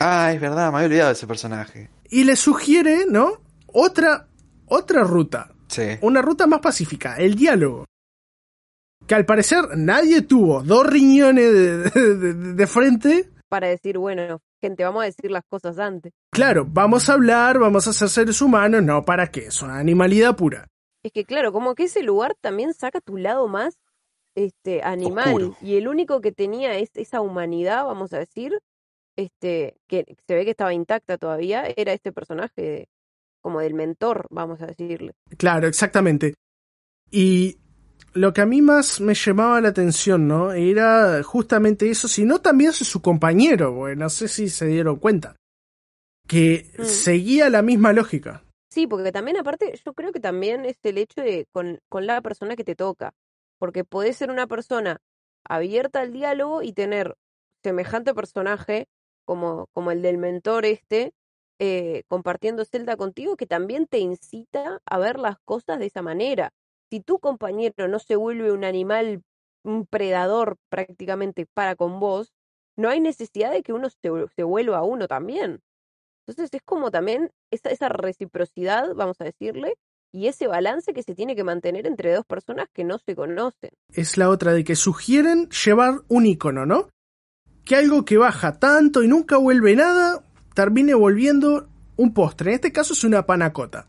[0.00, 1.90] Ah, es verdad, me había olvidado de ese personaje.
[2.10, 3.40] Y le sugiere, ¿no?
[3.68, 4.26] Otra,
[4.66, 5.50] otra ruta.
[5.68, 5.82] Sí.
[6.02, 7.84] una ruta más pacífica, el diálogo.
[9.06, 13.30] Que al parecer nadie tuvo dos riñones de, de- de- de frente.
[13.48, 16.12] Para decir, bueno, gente, vamos a decir las cosas antes.
[16.32, 19.46] Claro, vamos a hablar, vamos a ser seres humanos, no, ¿para qué?
[19.46, 20.66] Es una animalidad pura.
[21.04, 23.76] Es que claro, como que ese lugar también saca tu lado más
[24.34, 25.56] este animal Oscuro.
[25.60, 28.58] y el único que tenía es esa humanidad, vamos a decir,
[29.16, 32.88] este que se ve que estaba intacta todavía, era este personaje de-
[33.42, 35.12] como del mentor, vamos a decirle.
[35.36, 36.34] Claro, exactamente.
[37.10, 37.58] Y
[38.14, 40.52] lo que a mí más me llamaba la atención, ¿no?
[40.52, 45.36] Era justamente eso, sino también su compañero, bueno, no sé si se dieron cuenta.
[46.26, 46.84] Que Mm.
[46.84, 48.42] seguía la misma lógica.
[48.70, 52.20] Sí, porque también aparte, yo creo que también es el hecho de con, con la
[52.22, 53.12] persona que te toca,
[53.58, 55.00] porque podés ser una persona
[55.46, 57.14] abierta al diálogo y tener
[57.62, 58.86] semejante personaje
[59.24, 61.12] como, como el del mentor este,
[61.58, 66.50] eh, compartiendo celda contigo, que también te incita a ver las cosas de esa manera.
[66.90, 69.22] Si tu compañero no se vuelve un animal,
[69.64, 72.32] un predador prácticamente para con vos,
[72.76, 75.60] no hay necesidad de que uno se, se vuelva a uno también.
[76.26, 79.74] Entonces es como también esa, esa reciprocidad, vamos a decirle,
[80.14, 83.70] y ese balance que se tiene que mantener entre dos personas que no se conocen.
[83.92, 86.88] es la otra de que sugieren llevar un icono, ¿no?
[87.64, 90.22] Que algo que baja tanto y nunca vuelve nada,
[90.54, 92.50] termine volviendo un postre.
[92.50, 93.88] En este caso es una panacota.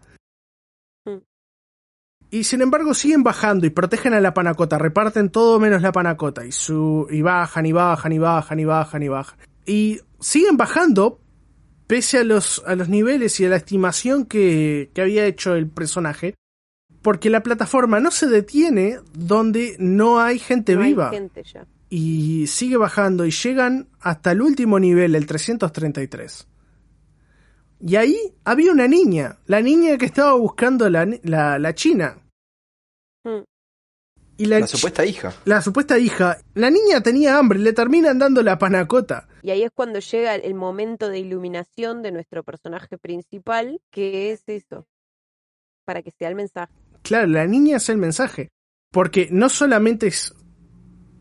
[2.35, 6.45] Y sin embargo siguen bajando y protegen a la panacota, reparten todo menos la panacota
[6.45, 9.39] y su y bajan y bajan y bajan y bajan y bajan.
[9.65, 11.21] Y siguen bajando
[11.87, 15.69] pese a los a los niveles y a la estimación que, que había hecho el
[15.69, 16.35] personaje,
[17.01, 21.65] porque la plataforma no se detiene donde no hay gente No hay viva gente ya.
[21.89, 26.47] y sigue bajando y llegan hasta el último nivel, el 333.
[27.79, 32.17] Y ahí había una niña, la niña que estaba buscando la, la, la china.
[33.25, 33.43] Mm.
[34.37, 35.33] Y la, La supuesta hija.
[35.45, 39.27] la supuesta hija, la niña tenía hambre, le terminan dando la panacota.
[39.41, 44.43] Y ahí es cuando llega el momento de iluminación de nuestro personaje principal, que es
[44.47, 44.87] eso,
[45.85, 46.73] para que sea el mensaje.
[47.01, 48.49] Claro, la niña es el mensaje.
[48.91, 50.33] Porque no solamente es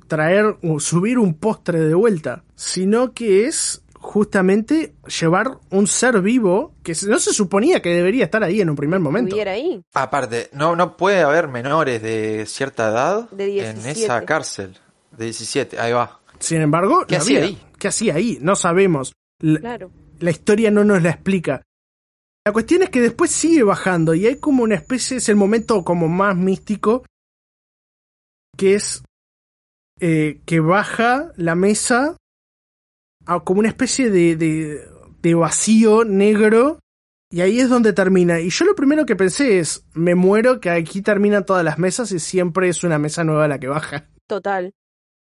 [0.09, 3.84] traer o subir un postre de vuelta, sino que es
[4.15, 8.77] justamente llevar un ser vivo que no se suponía que debería estar ahí en un
[8.77, 9.31] primer momento.
[9.31, 9.83] Estuviera ahí.
[9.93, 13.91] Aparte, no, no puede haber menores de cierta edad De en 17.
[14.05, 14.79] esa cárcel.
[15.11, 16.21] De 17, ahí va.
[16.39, 17.59] Sin embargo, ¿Qué hacía ahí?
[17.77, 18.39] ¿Qué hacía ahí?
[18.41, 19.15] No sabemos.
[19.41, 19.91] La, Claro.
[20.21, 21.63] la historia no nos la explica.
[22.47, 25.83] La cuestión es que después sigue bajando y hay como una especie, es el momento
[25.83, 27.05] como más místico,
[28.57, 29.03] que es
[29.99, 32.17] eh, que baja la mesa
[33.27, 34.81] a como una especie de, de,
[35.23, 36.79] de vacío negro
[37.31, 38.41] y ahí es donde termina.
[38.41, 42.13] Y yo lo primero que pensé es, me muero que aquí terminan todas las mesas
[42.13, 44.09] y siempre es una mesa nueva la que baja.
[44.29, 44.73] Total.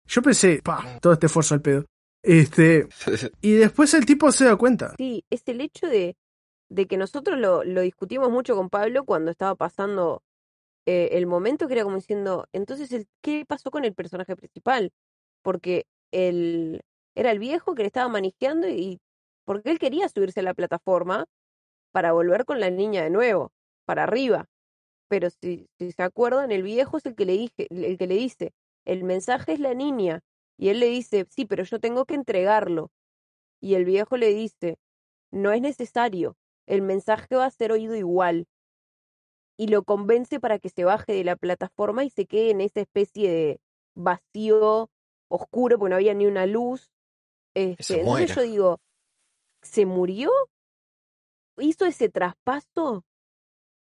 [0.05, 1.85] Yo pensé, pa, todo este esfuerzo al pedo.
[2.21, 2.87] Este,
[3.41, 4.93] y después el tipo se da cuenta.
[4.97, 6.15] Sí, es el hecho de,
[6.69, 10.21] de que nosotros lo, lo discutimos mucho con Pablo cuando estaba pasando
[10.85, 14.91] eh, el momento que era como diciendo, entonces, el, ¿qué pasó con el personaje principal?
[15.41, 16.81] Porque el,
[17.15, 18.99] era el viejo que le estaba manejando y
[19.45, 21.25] porque él quería subirse a la plataforma
[21.91, 23.51] para volver con la niña de nuevo,
[23.85, 24.47] para arriba.
[25.09, 28.15] Pero si, si se acuerdan, el viejo es el que le dije, el que le
[28.15, 28.53] dice,
[28.85, 30.21] el mensaje es la niña.
[30.57, 32.91] Y él le dice, sí, pero yo tengo que entregarlo.
[33.61, 34.77] Y el viejo le dice,
[35.31, 38.47] no es necesario, el mensaje va a ser oído igual.
[39.57, 42.81] Y lo convence para que se baje de la plataforma y se quede en esa
[42.81, 43.61] especie de
[43.95, 44.89] vacío
[45.27, 46.92] oscuro, porque no había ni una luz.
[47.55, 48.79] Este, se entonces yo digo,
[49.61, 50.31] ¿se murió?
[51.57, 53.03] ¿Hizo ese traspaso?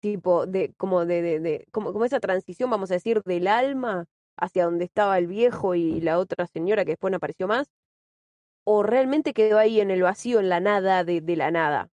[0.00, 4.06] Tipo, de, como de, de, de, como, como esa transición, vamos a decir, del alma
[4.38, 7.68] hacia donde estaba el viejo y la otra señora que después no apareció más,
[8.64, 11.88] o realmente quedó ahí en el vacío, en la nada de, de la nada.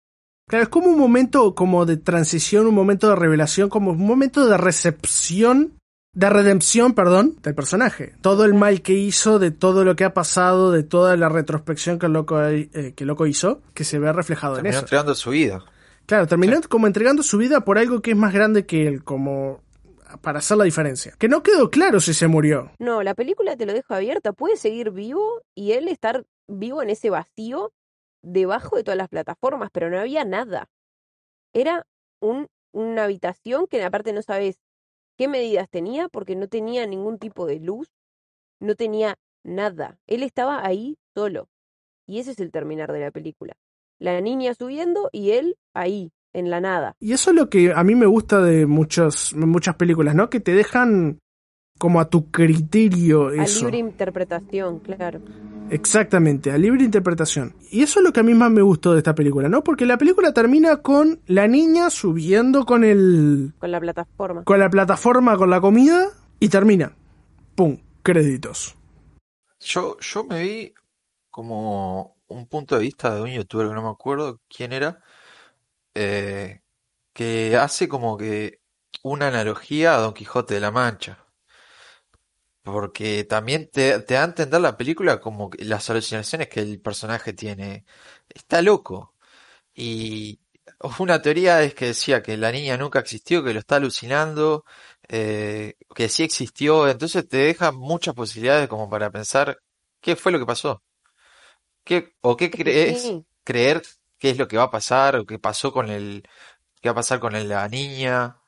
[0.49, 4.47] Claro, es como un momento como de transición, un momento de revelación, como un momento
[4.47, 5.79] de recepción,
[6.15, 8.15] de redención, perdón, del personaje.
[8.21, 11.99] Todo el mal que hizo, de todo lo que ha pasado, de toda la retrospección
[11.99, 14.85] que el loco, eh, que el loco hizo, que se ve reflejado Terminó en eso.
[14.85, 15.65] entregando su vida.
[16.07, 19.63] Claro, terminó como entregando su vida por algo que es más grande que él, como
[20.21, 21.15] para hacer la diferencia.
[21.19, 22.71] Que no quedó claro si se murió.
[22.79, 24.33] No, la película te lo deja abierta.
[24.33, 27.73] Puede seguir vivo y él estar vivo en ese vacío
[28.23, 30.69] debajo de todas las plataformas, pero no había nada.
[31.55, 31.87] Era
[32.21, 34.59] un, una habitación que aparte no sabes
[35.17, 37.89] qué medidas tenía porque no tenía ningún tipo de luz,
[38.61, 39.99] no tenía nada.
[40.07, 41.49] Él estaba ahí solo.
[42.07, 43.55] Y ese es el terminar de la película.
[43.99, 46.97] La niña subiendo y él ahí, en la nada.
[46.99, 50.29] Y eso es lo que a mí me gusta de muchos, muchas películas, ¿no?
[50.29, 51.21] Que te dejan
[51.79, 53.67] como a tu criterio eso.
[53.67, 55.21] A libre interpretación, claro.
[55.73, 57.57] Exactamente, a libre interpretación.
[57.71, 59.65] Y eso es lo que a mí más me gustó de esta película, ¿no?
[59.65, 63.55] Porque la película termina con la niña subiendo con el...
[63.59, 64.45] Con la plataforma.
[64.45, 66.09] Con la plataforma, con la comida,
[66.39, 66.95] y termina.
[67.55, 67.79] ¡Pum!
[68.03, 68.77] Créditos.
[69.61, 70.75] Yo, yo me vi
[71.31, 75.01] como un punto de vista de un youtuber que no me acuerdo quién era,
[75.95, 76.61] eh,
[77.15, 78.61] que hace como que
[79.03, 81.22] una analogía a Don Quijote de la Mancha.
[82.63, 87.33] Porque también te, te da a entender la película como las alucinaciones que el personaje
[87.33, 87.85] tiene.
[88.29, 89.15] Está loco.
[89.75, 90.41] Y
[90.99, 94.65] una teoría es que decía que la niña nunca existió, que lo está alucinando,
[95.09, 96.89] eh, que sí existió.
[96.89, 99.61] Entonces te deja muchas posibilidades como para pensar
[100.01, 100.83] qué fue lo que pasó.
[101.85, 103.27] ¿Qué, o qué crees Sí.
[103.45, 103.83] creer
[104.19, 106.23] qué es lo que va a pasar o qué pasó con el,
[106.81, 108.42] qué va a pasar con la niña.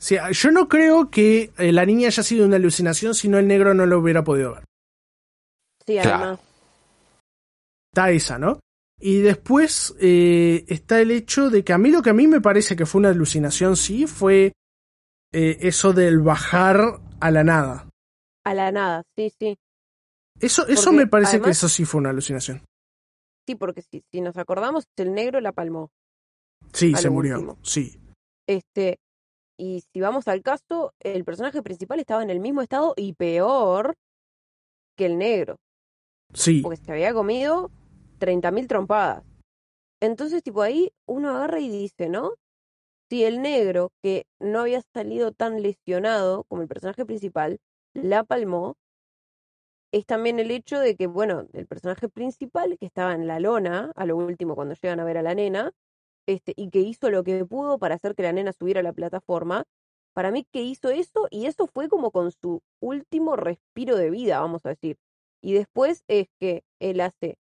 [0.00, 3.46] Sí, yo no creo que eh, la niña haya sido una alucinación, si no el
[3.46, 4.64] negro no lo hubiera podido ver.
[5.86, 6.10] Sí, Claro.
[6.24, 6.40] además.
[7.92, 8.60] Está esa, ¿no?
[8.98, 12.40] Y después eh, está el hecho de que a mí lo que a mí me
[12.40, 14.52] parece que fue una alucinación, sí, fue
[15.32, 17.88] eh, eso del bajar a la nada.
[18.44, 19.58] A la nada, sí, sí.
[20.40, 22.62] Eso, eso me parece que eso sí fue una alucinación.
[23.46, 25.90] Sí, porque si, si nos acordamos, el negro la palmó.
[26.72, 27.34] Sí, se murió.
[27.34, 27.58] último.
[27.62, 28.00] Sí.
[28.46, 28.98] Este,
[29.60, 33.94] y si vamos al caso, el personaje principal estaba en el mismo estado y peor
[34.96, 35.56] que el negro,
[36.32, 36.62] Sí.
[36.62, 37.70] porque se había comido
[38.18, 39.22] 30.000 trompadas.
[40.00, 42.32] Entonces, tipo, ahí uno agarra y dice, ¿no?
[43.10, 47.58] Si el negro, que no había salido tan lesionado como el personaje principal,
[47.92, 48.76] la palmó,
[49.92, 53.92] es también el hecho de que, bueno, el personaje principal, que estaba en la lona,
[53.96, 55.72] a lo último cuando llegan a ver a la nena,
[56.30, 58.92] este, y que hizo lo que pudo para hacer que la nena subiera a la
[58.92, 59.64] plataforma,
[60.12, 64.40] para mí que hizo eso, y eso fue como con su último respiro de vida,
[64.40, 64.96] vamos a decir.
[65.42, 67.38] Y después es que él hace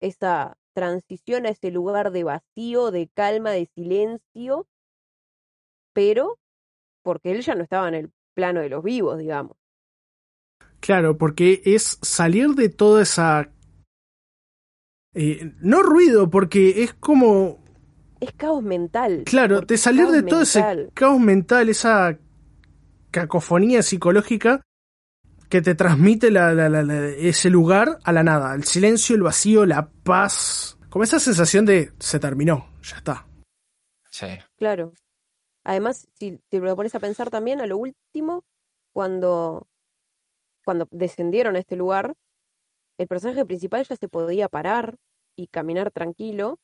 [0.00, 4.66] esa transición a ese lugar de vacío, de calma, de silencio,
[5.92, 6.38] pero
[7.02, 9.56] porque él ya no estaba en el plano de los vivos, digamos.
[10.80, 13.50] Claro, porque es salir de toda esa...
[15.14, 17.66] eh, no ruido, porque es como...
[18.20, 19.22] Es caos mental.
[19.26, 22.18] Claro, de salir de todo ese caos mental, esa
[23.10, 24.62] cacofonía psicológica
[25.48, 28.54] que te transmite la- la- la- la- ese lugar a la nada.
[28.54, 30.76] El silencio, el vacío, la paz.
[30.90, 33.26] Como esa sensación de se terminó, ya está.
[34.10, 34.26] Sí.
[34.56, 34.92] Claro.
[35.64, 38.44] Además, si te lo pones a pensar también, a lo último,
[38.92, 39.66] cuando,
[40.64, 42.14] cuando descendieron a este lugar,
[42.98, 44.96] el personaje principal ya se podía parar
[45.36, 46.58] y caminar tranquilo,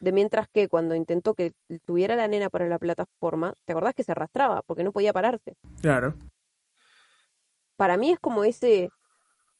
[0.00, 1.52] de mientras que cuando intentó que
[1.84, 5.54] tuviera la nena para la plataforma, ¿te acordás que se arrastraba porque no podía pararse?
[5.80, 6.14] Claro.
[7.76, 8.90] Para mí es como ese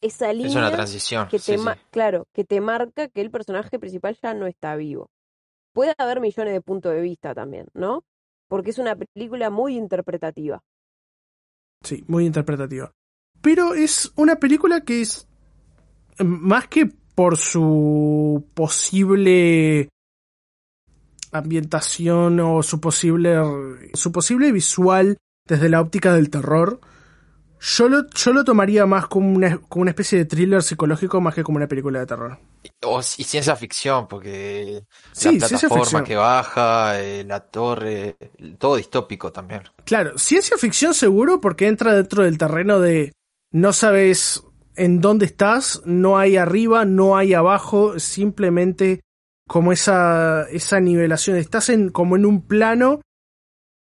[0.00, 1.28] esa Es una línea transición.
[1.28, 1.64] que te sí.
[1.64, 5.10] ma- claro, que te marca que el personaje principal ya no está vivo.
[5.72, 8.04] Puede haber millones de puntos de vista también, ¿no?
[8.48, 10.60] Porque es una película muy interpretativa.
[11.82, 12.90] Sí, muy interpretativa.
[13.40, 15.28] Pero es una película que es
[16.18, 19.88] eh, más que por su posible
[21.32, 23.36] ambientación o su posible
[23.94, 26.80] su posible visual desde la óptica del terror.
[27.60, 31.34] Yo lo, yo lo tomaría más como una, como una especie de thriller psicológico más
[31.34, 32.38] que como una película de terror.
[32.84, 38.16] O, y ciencia ficción, porque Sí, la plataforma que baja, eh, la torre,
[38.58, 39.62] todo distópico también.
[39.84, 43.12] Claro, ciencia ficción seguro porque entra dentro del terreno de
[43.50, 44.44] no sabes
[44.76, 49.00] en dónde estás, no hay arriba, no hay abajo, simplemente
[49.48, 51.36] como esa, esa nivelación.
[51.36, 53.00] Estás en, como en un plano,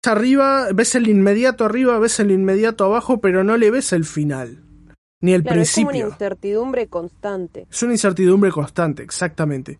[0.05, 4.63] arriba, ves el inmediato arriba, ves el inmediato abajo, pero no le ves el final,
[5.19, 6.13] ni el Claro, es como una principio.
[6.13, 7.67] incertidumbre constante.
[7.69, 9.79] Es una incertidumbre constante, exactamente.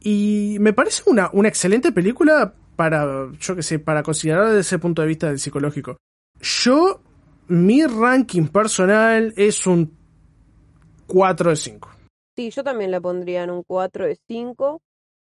[0.00, 4.78] Y me parece una, una excelente película para, yo que sé, para considerar desde ese
[4.78, 5.96] punto de vista del psicológico.
[6.40, 7.00] Yo,
[7.48, 9.96] mi ranking personal es un
[11.06, 11.90] 4 de 5.
[12.36, 14.80] Sí, yo también la pondría en un 4 de 5.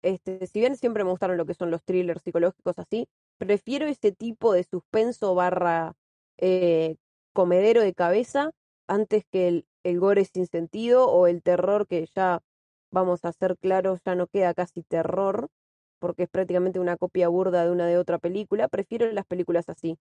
[0.04, 4.12] Este, si bien siempre me gustaron lo que son los thrillers psicológicos así, prefiero ese
[4.12, 5.94] tipo de suspenso barra
[6.38, 6.96] eh,
[7.34, 8.52] comedero de cabeza
[8.88, 12.42] antes que el, gore sin sentido o el terror que ya,
[12.92, 15.50] vamos a ser claros, ya no queda casi terror,
[16.00, 18.68] porque es prácticamente una copia burda de una de otra película.
[18.68, 19.98] Prefiero las películas así.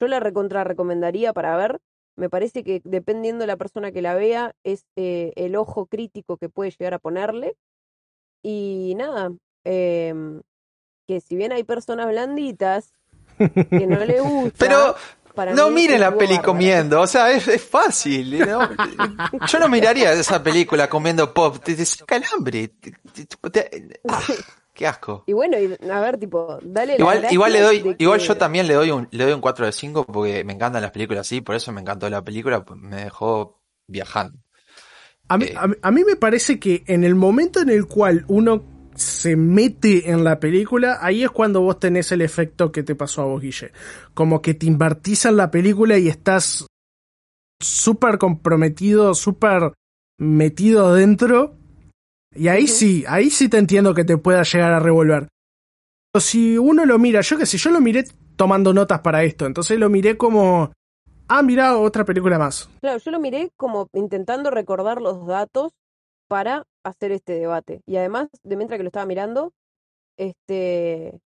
[0.00, 1.80] Yo la recontra recomendaría para ver.
[2.16, 6.36] Me parece que dependiendo de la persona que la vea, es eh, el ojo crítico
[6.36, 7.56] que puede llegar a ponerle.
[8.42, 9.30] Y nada,
[9.64, 10.40] em,
[11.06, 12.92] que si bien hay personas blanditas
[13.38, 14.56] que no le gusta.
[14.58, 14.94] Pero
[15.34, 18.38] para no miren la peli comiendo, o sea, es, es fácil.
[18.46, 18.68] ¿no?
[19.46, 22.68] Yo no miraría esa película comiendo pop, te, te saca el hambre.
[23.52, 24.20] te- ah,
[24.74, 25.24] qué asco.
[25.26, 28.26] Y bueno, y, a ver, tipo, dale la Igual, gracia igual le doy, igual que-
[28.26, 30.90] yo también le doy un, le doy un 4 de 5 porque me encantan las
[30.90, 34.38] películas así, por eso me encantó la película, pues, me dejó viajando.
[35.32, 35.54] A mí, Eh.
[35.56, 38.64] a mí- a mí me parece que en el momento en el cual uno
[38.94, 43.22] se mete en la película, ahí es cuando vos tenés el efecto que te pasó
[43.22, 43.72] a vos, Guille.
[44.12, 46.66] Como que te invertís en la película y estás
[47.60, 49.72] súper comprometido, súper
[50.18, 51.56] metido dentro.
[52.34, 55.28] Y ahí sí, ahí sí te entiendo que te pueda llegar a revolver.
[56.12, 58.04] Pero si uno lo mira, yo que sé, yo lo miré
[58.36, 60.72] tomando notas para esto, entonces lo miré como,
[61.38, 62.68] ah, mira, otra película más.
[62.80, 65.72] Claro, yo lo miré como intentando recordar los datos
[66.28, 67.82] para hacer este debate.
[67.86, 69.52] Y además, de mientras que lo estaba mirando,
[70.16, 71.20] este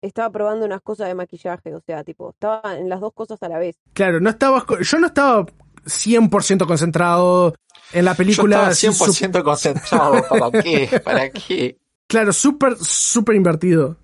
[0.00, 3.48] estaba probando unas cosas de maquillaje, o sea, tipo, estaba en las dos cosas a
[3.48, 3.76] la vez.
[3.94, 5.44] Claro, no estaba, yo no estaba
[5.84, 7.54] 100% concentrado
[7.92, 8.70] en la película.
[8.70, 11.00] Yo estaba sup- 100% concentrado, ¿para qué?
[11.02, 11.78] ¿Para qué?
[12.06, 13.96] claro, súper, súper invertido.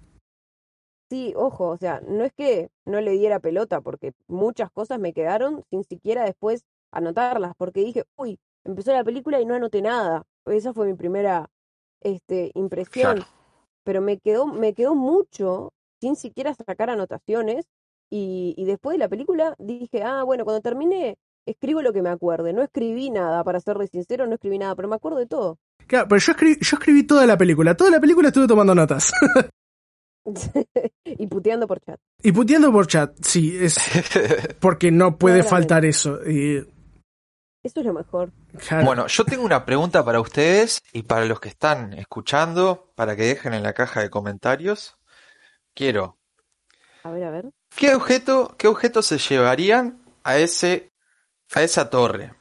[1.14, 5.12] Sí, ojo, o sea, no es que no le diera pelota, porque muchas cosas me
[5.12, 10.24] quedaron sin siquiera después anotarlas, porque dije, uy, empezó la película y no anoté nada.
[10.44, 11.48] Esa fue mi primera
[12.00, 13.14] este, impresión.
[13.18, 13.30] Claro.
[13.84, 17.64] Pero me quedó, me quedó mucho sin siquiera sacar anotaciones.
[18.10, 22.10] Y, y después de la película dije, ah, bueno, cuando termine, escribo lo que me
[22.10, 22.52] acuerde.
[22.52, 25.58] No escribí nada, para serle sincero, no escribí nada, pero me acuerdo de todo.
[25.86, 27.76] Claro, pero yo escribí, yo escribí toda la película.
[27.76, 29.12] Toda la película estuve tomando notas.
[31.04, 31.98] y puteando por chat.
[32.22, 33.76] y puteando por chat, sí, es
[34.60, 35.50] porque no puede Claramente.
[35.50, 36.18] faltar eso.
[36.28, 36.56] Y,
[37.62, 38.32] Eso es lo mejor.
[38.66, 43.16] claro, Bueno, yo tengo una pregunta para ustedes y para los que están escuchando, para
[43.16, 44.96] que dejen en la caja de comentarios.
[45.74, 46.18] Quiero,
[47.02, 47.50] A ver, a ver.
[47.76, 50.92] ¿qué objeto, qué objeto se llevarían a ese,
[51.54, 52.32] a esa torre?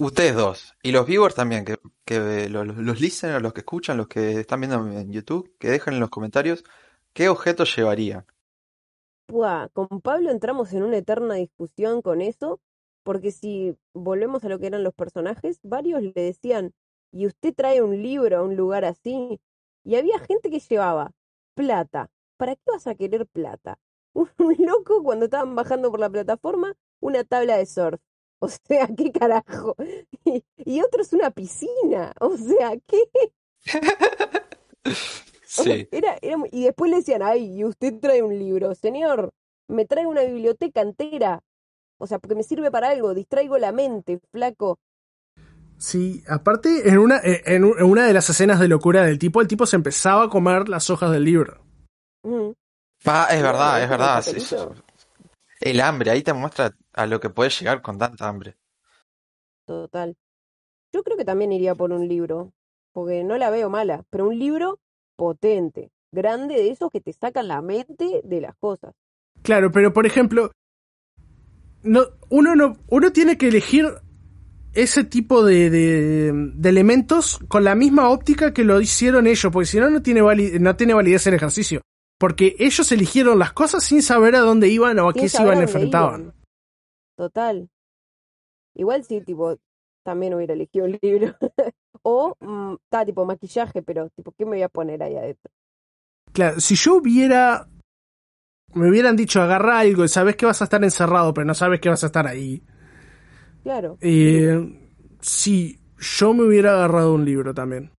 [0.00, 1.64] Ustedes dos, y los viewers también,
[2.04, 5.94] que, los, los listeners, los que escuchan, los que están viendo en YouTube, que dejen
[5.94, 6.62] en los comentarios
[7.12, 8.24] qué objeto llevarían.
[9.26, 12.60] Buah, con Pablo entramos en una eterna discusión con eso,
[13.02, 16.72] porque si volvemos a lo que eran los personajes, varios le decían,
[17.10, 19.40] y usted trae un libro a un lugar así,
[19.82, 21.10] y había gente que llevaba
[21.54, 22.08] plata.
[22.36, 23.78] ¿Para qué vas a querer plata?
[24.14, 28.00] Un loco cuando estaban bajando por la plataforma, una tabla de surf.
[28.40, 29.74] O sea, ¿qué carajo?
[30.24, 32.12] Y, y otros una piscina.
[32.20, 33.02] O sea, ¿qué?
[34.84, 35.88] O sea, Sí.
[35.90, 36.16] Era,
[36.52, 39.30] y después le decían, ay, y usted trae un libro, señor,
[39.66, 41.40] me trae una biblioteca entera.
[41.98, 44.78] O sea, porque me sirve para algo, distraigo la mente, flaco.
[45.78, 49.40] sí, aparte, en una, en un- en una de las escenas de locura del tipo,
[49.40, 51.64] el tipo se empezaba a comer las hojas del libro.
[52.24, 52.50] Mm,
[53.30, 53.88] es verdad, es
[54.34, 54.82] ¿Viste el verdad.
[55.60, 58.56] El hambre, ahí te muestra a lo que puedes llegar con tanta hambre.
[59.66, 60.16] total.
[60.92, 62.52] Yo creo que también iría por un libro,
[62.92, 64.80] porque no la veo mala, pero un libro
[65.16, 68.94] potente, grande, de esos que te sacan la mente de las cosas.
[69.42, 70.52] Claro, pero por ejemplo,
[71.82, 73.86] no, uno no, uno tiene que elegir
[74.72, 79.66] ese tipo de, de, de elementos con la misma óptica que lo hicieron ellos, porque
[79.66, 81.82] si no no tiene vali- no tiene validez el ejercicio.
[82.18, 85.42] Porque ellos eligieron las cosas sin saber a dónde iban o a Sin qué se
[85.42, 86.20] iban enfrentaban.
[86.22, 86.34] iban.
[87.18, 87.68] Total.
[88.74, 89.56] Igual sí, tipo,
[90.04, 91.34] también hubiera elegido un libro.
[92.02, 95.50] o, mm, está, tipo, maquillaje, pero, tipo, ¿qué me voy a poner ahí adentro?
[96.32, 97.66] Claro, si yo hubiera
[98.74, 101.80] me hubieran dicho agarra algo y sabes que vas a estar encerrado, pero no sabes
[101.80, 102.62] que vas a estar ahí.
[103.62, 103.96] Claro.
[104.02, 104.60] Eh,
[105.20, 107.90] sí, yo me hubiera agarrado un libro también.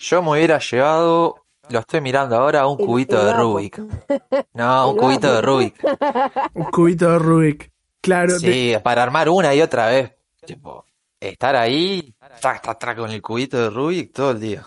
[0.00, 1.36] Yo me hubiera llevado,
[1.70, 3.32] lo estoy mirando ahora, un El- cubito el de.
[3.34, 3.80] Rubik.
[4.54, 5.40] No, un cubito de.
[5.40, 5.84] Rubik.
[6.54, 7.69] Un cubito de Rubik.
[8.00, 10.12] Claro, de- Sí, para armar una y otra vez.
[10.46, 10.84] Tipo,
[11.20, 14.64] estar ahí, trac, trac, con el cubito de Rubik todo el día.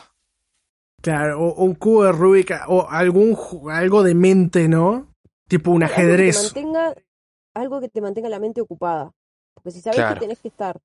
[1.01, 3.38] Claro, o, un cubo de Rubik o algún
[3.71, 5.07] algo de mente, ¿no?
[5.47, 6.38] Tipo un ajedrez.
[6.38, 6.95] Algo que, mantenga,
[7.53, 9.11] algo que te mantenga la mente ocupada.
[9.53, 10.79] Porque si sabes que tenés que estar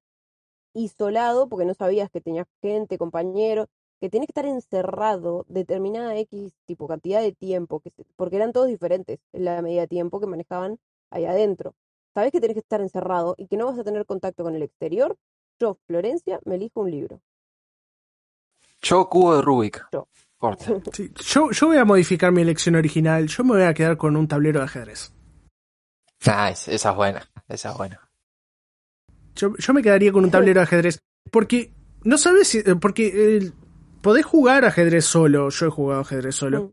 [0.74, 3.66] isolado, porque no sabías que tenías gente, compañero,
[4.00, 8.68] que tenés que estar encerrado determinada X tipo cantidad de tiempo, que porque eran todos
[8.68, 10.78] diferentes en la medida de tiempo que manejaban
[11.10, 11.74] ahí adentro.
[12.18, 14.62] Sabes que tenés que estar encerrado y que no vas a tener contacto con el
[14.64, 15.16] exterior.
[15.60, 17.20] Yo, Florencia, me elijo un libro.
[18.82, 19.86] Yo, cubo de Rubik.
[19.92, 20.08] Yo.
[21.24, 23.28] yo, yo, voy a modificar mi elección original.
[23.28, 25.12] Yo me voy a quedar con un tablero de ajedrez.
[26.26, 27.30] Nice, esa es buena.
[27.46, 28.10] Esa es buena.
[29.36, 30.98] Yo, yo me quedaría con un tablero de ajedrez.
[31.30, 32.58] Porque, no sabes si.
[32.58, 33.52] Eh, porque
[34.02, 35.50] podés jugar ajedrez solo.
[35.50, 36.64] Yo he jugado ajedrez solo.
[36.64, 36.72] Mm.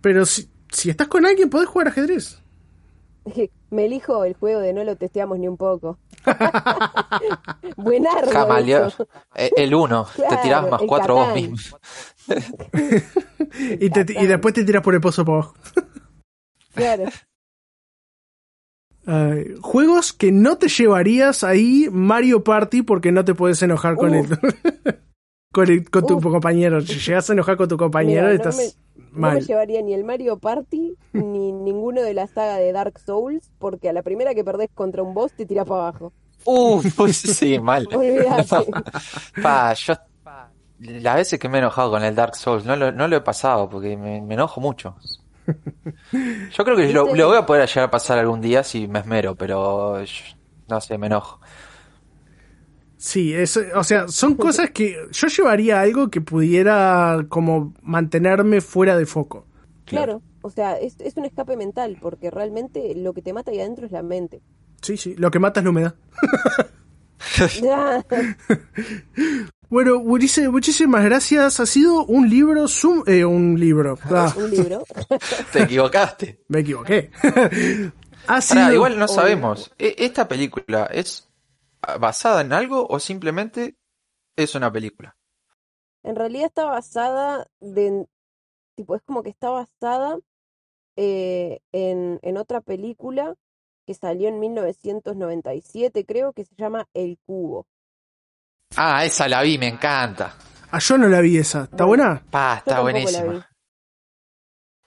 [0.00, 2.43] Pero si, si estás con alguien, podés jugar ajedrez.
[3.70, 5.98] Me elijo el juego de no lo testeamos ni un poco.
[7.76, 8.30] Buenardo.
[8.30, 8.88] Camaleo.
[9.34, 10.06] Eh, el uno.
[10.16, 11.56] te tirás más cuatro vos mismo.
[13.80, 15.54] y, y, después te tiras por el pozo para abajo.
[16.74, 17.04] claro
[19.60, 24.26] juegos que no te llevarías ahí Mario Party porque no te puedes enojar con, el,
[25.52, 26.80] con, tu compañero.
[26.80, 28.78] Si llegas a enojar con tu compañero, estás
[29.12, 29.34] mal.
[29.34, 33.50] No me llevaría ni el Mario Party ni ninguno de la saga de Dark Souls
[33.58, 36.12] porque a la primera que perdés contra un boss te tiras para abajo.
[36.44, 37.88] Uf, sí, mal.
[39.42, 39.94] pa, yo
[40.78, 43.20] las veces que me he enojado con el Dark Souls no lo, no lo he
[43.20, 44.96] pasado porque me enojo mucho.
[45.46, 49.34] Yo creo que lo, voy a poder llegar a pasar algún día si me esmero,
[49.34, 49.98] pero
[50.68, 51.40] no sé, me enojo.
[53.04, 58.96] Sí, es, o sea, son cosas que yo llevaría algo que pudiera como mantenerme fuera
[58.96, 59.46] de foco.
[59.84, 63.60] Claro, o sea, es, es un escape mental, porque realmente lo que te mata ahí
[63.60, 64.40] adentro es la mente.
[64.80, 65.94] Sí, sí, lo que mata es la humedad.
[69.68, 71.58] Bueno, muchísimas gracias.
[71.58, 72.66] Ha sido un libro,
[73.06, 73.98] eh, un libro.
[74.04, 74.32] Ah.
[74.36, 74.84] un libro.
[75.52, 76.40] Te equivocaste.
[76.48, 77.10] Me equivoqué.
[78.72, 79.72] igual no sabemos.
[79.78, 81.28] ¿e-, ¿Esta película es
[81.98, 83.76] basada en algo o simplemente
[84.36, 85.16] es una película?
[86.02, 88.06] En realidad está basada de,
[88.74, 90.18] tipo, es como que está basada
[90.96, 93.34] eh, en, en otra película
[93.86, 97.66] que salió en 1997, creo, que se llama El Cubo.
[98.76, 100.34] Ah, esa la vi, me encanta.
[100.70, 101.64] Ah, yo no la vi esa.
[101.64, 102.22] ¿Está buena?
[102.30, 103.48] Pa, está buenísima.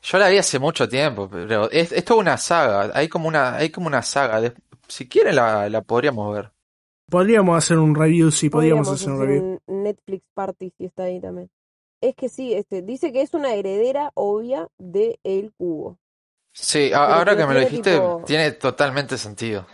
[0.02, 2.92] Yo la vi hace mucho tiempo, pero es, es, toda una saga.
[2.94, 4.54] Hay como una, hay como una saga.
[4.88, 6.52] si quieren la, la podríamos ver.
[7.10, 9.60] Podríamos hacer un review, sí, podríamos, hacer un review.
[9.68, 11.50] Netflix Party si está ahí también.
[12.02, 15.98] Es que sí, este, dice que es una heredera obvia de El Cubo.
[16.54, 19.66] Sí, ahora que me lo dijiste, tiene totalmente sentido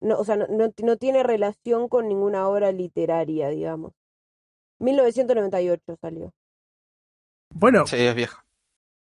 [0.00, 3.92] no, o sea, no, no, tiene relación con ninguna obra literaria, digamos.
[4.78, 6.32] 1998 salió.
[7.54, 7.86] Bueno.
[7.86, 8.42] Sí, es viejo.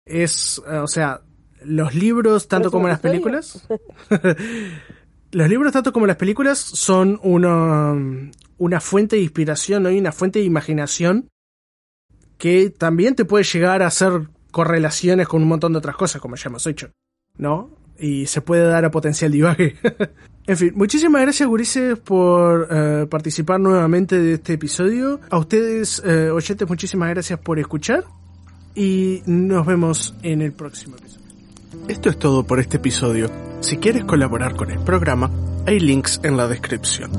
[0.07, 1.23] Es, o sea,
[1.63, 3.67] los libros, tanto como las películas.
[5.35, 7.95] los libros, tanto como las películas, son una,
[8.57, 9.91] una fuente de inspiración ¿no?
[9.91, 11.29] y una fuente de imaginación
[12.39, 16.37] que también te puede llegar a hacer correlaciones con un montón de otras cosas, como
[16.37, 16.91] ya hemos hecho.
[17.37, 17.71] ¿No?
[17.99, 19.77] Y se puede dar a potencial divague.
[20.47, 25.19] En fin, muchísimas gracias, Gurises, por eh, participar nuevamente de este episodio.
[25.31, 28.05] A ustedes, eh, oyentes, muchísimas gracias por escuchar.
[28.75, 31.24] Y nos vemos en el próximo episodio.
[31.89, 33.31] Esto es todo por este episodio.
[33.61, 35.31] Si quieres colaborar con el programa,
[35.67, 37.11] hay links en la descripción.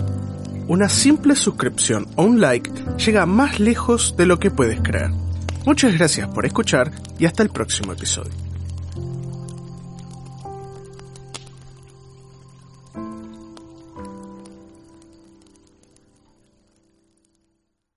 [0.68, 5.12] Una simple suscripción o un like llega más lejos de lo que puedes creer.
[5.66, 8.45] Muchas gracias por escuchar y hasta el próximo episodio.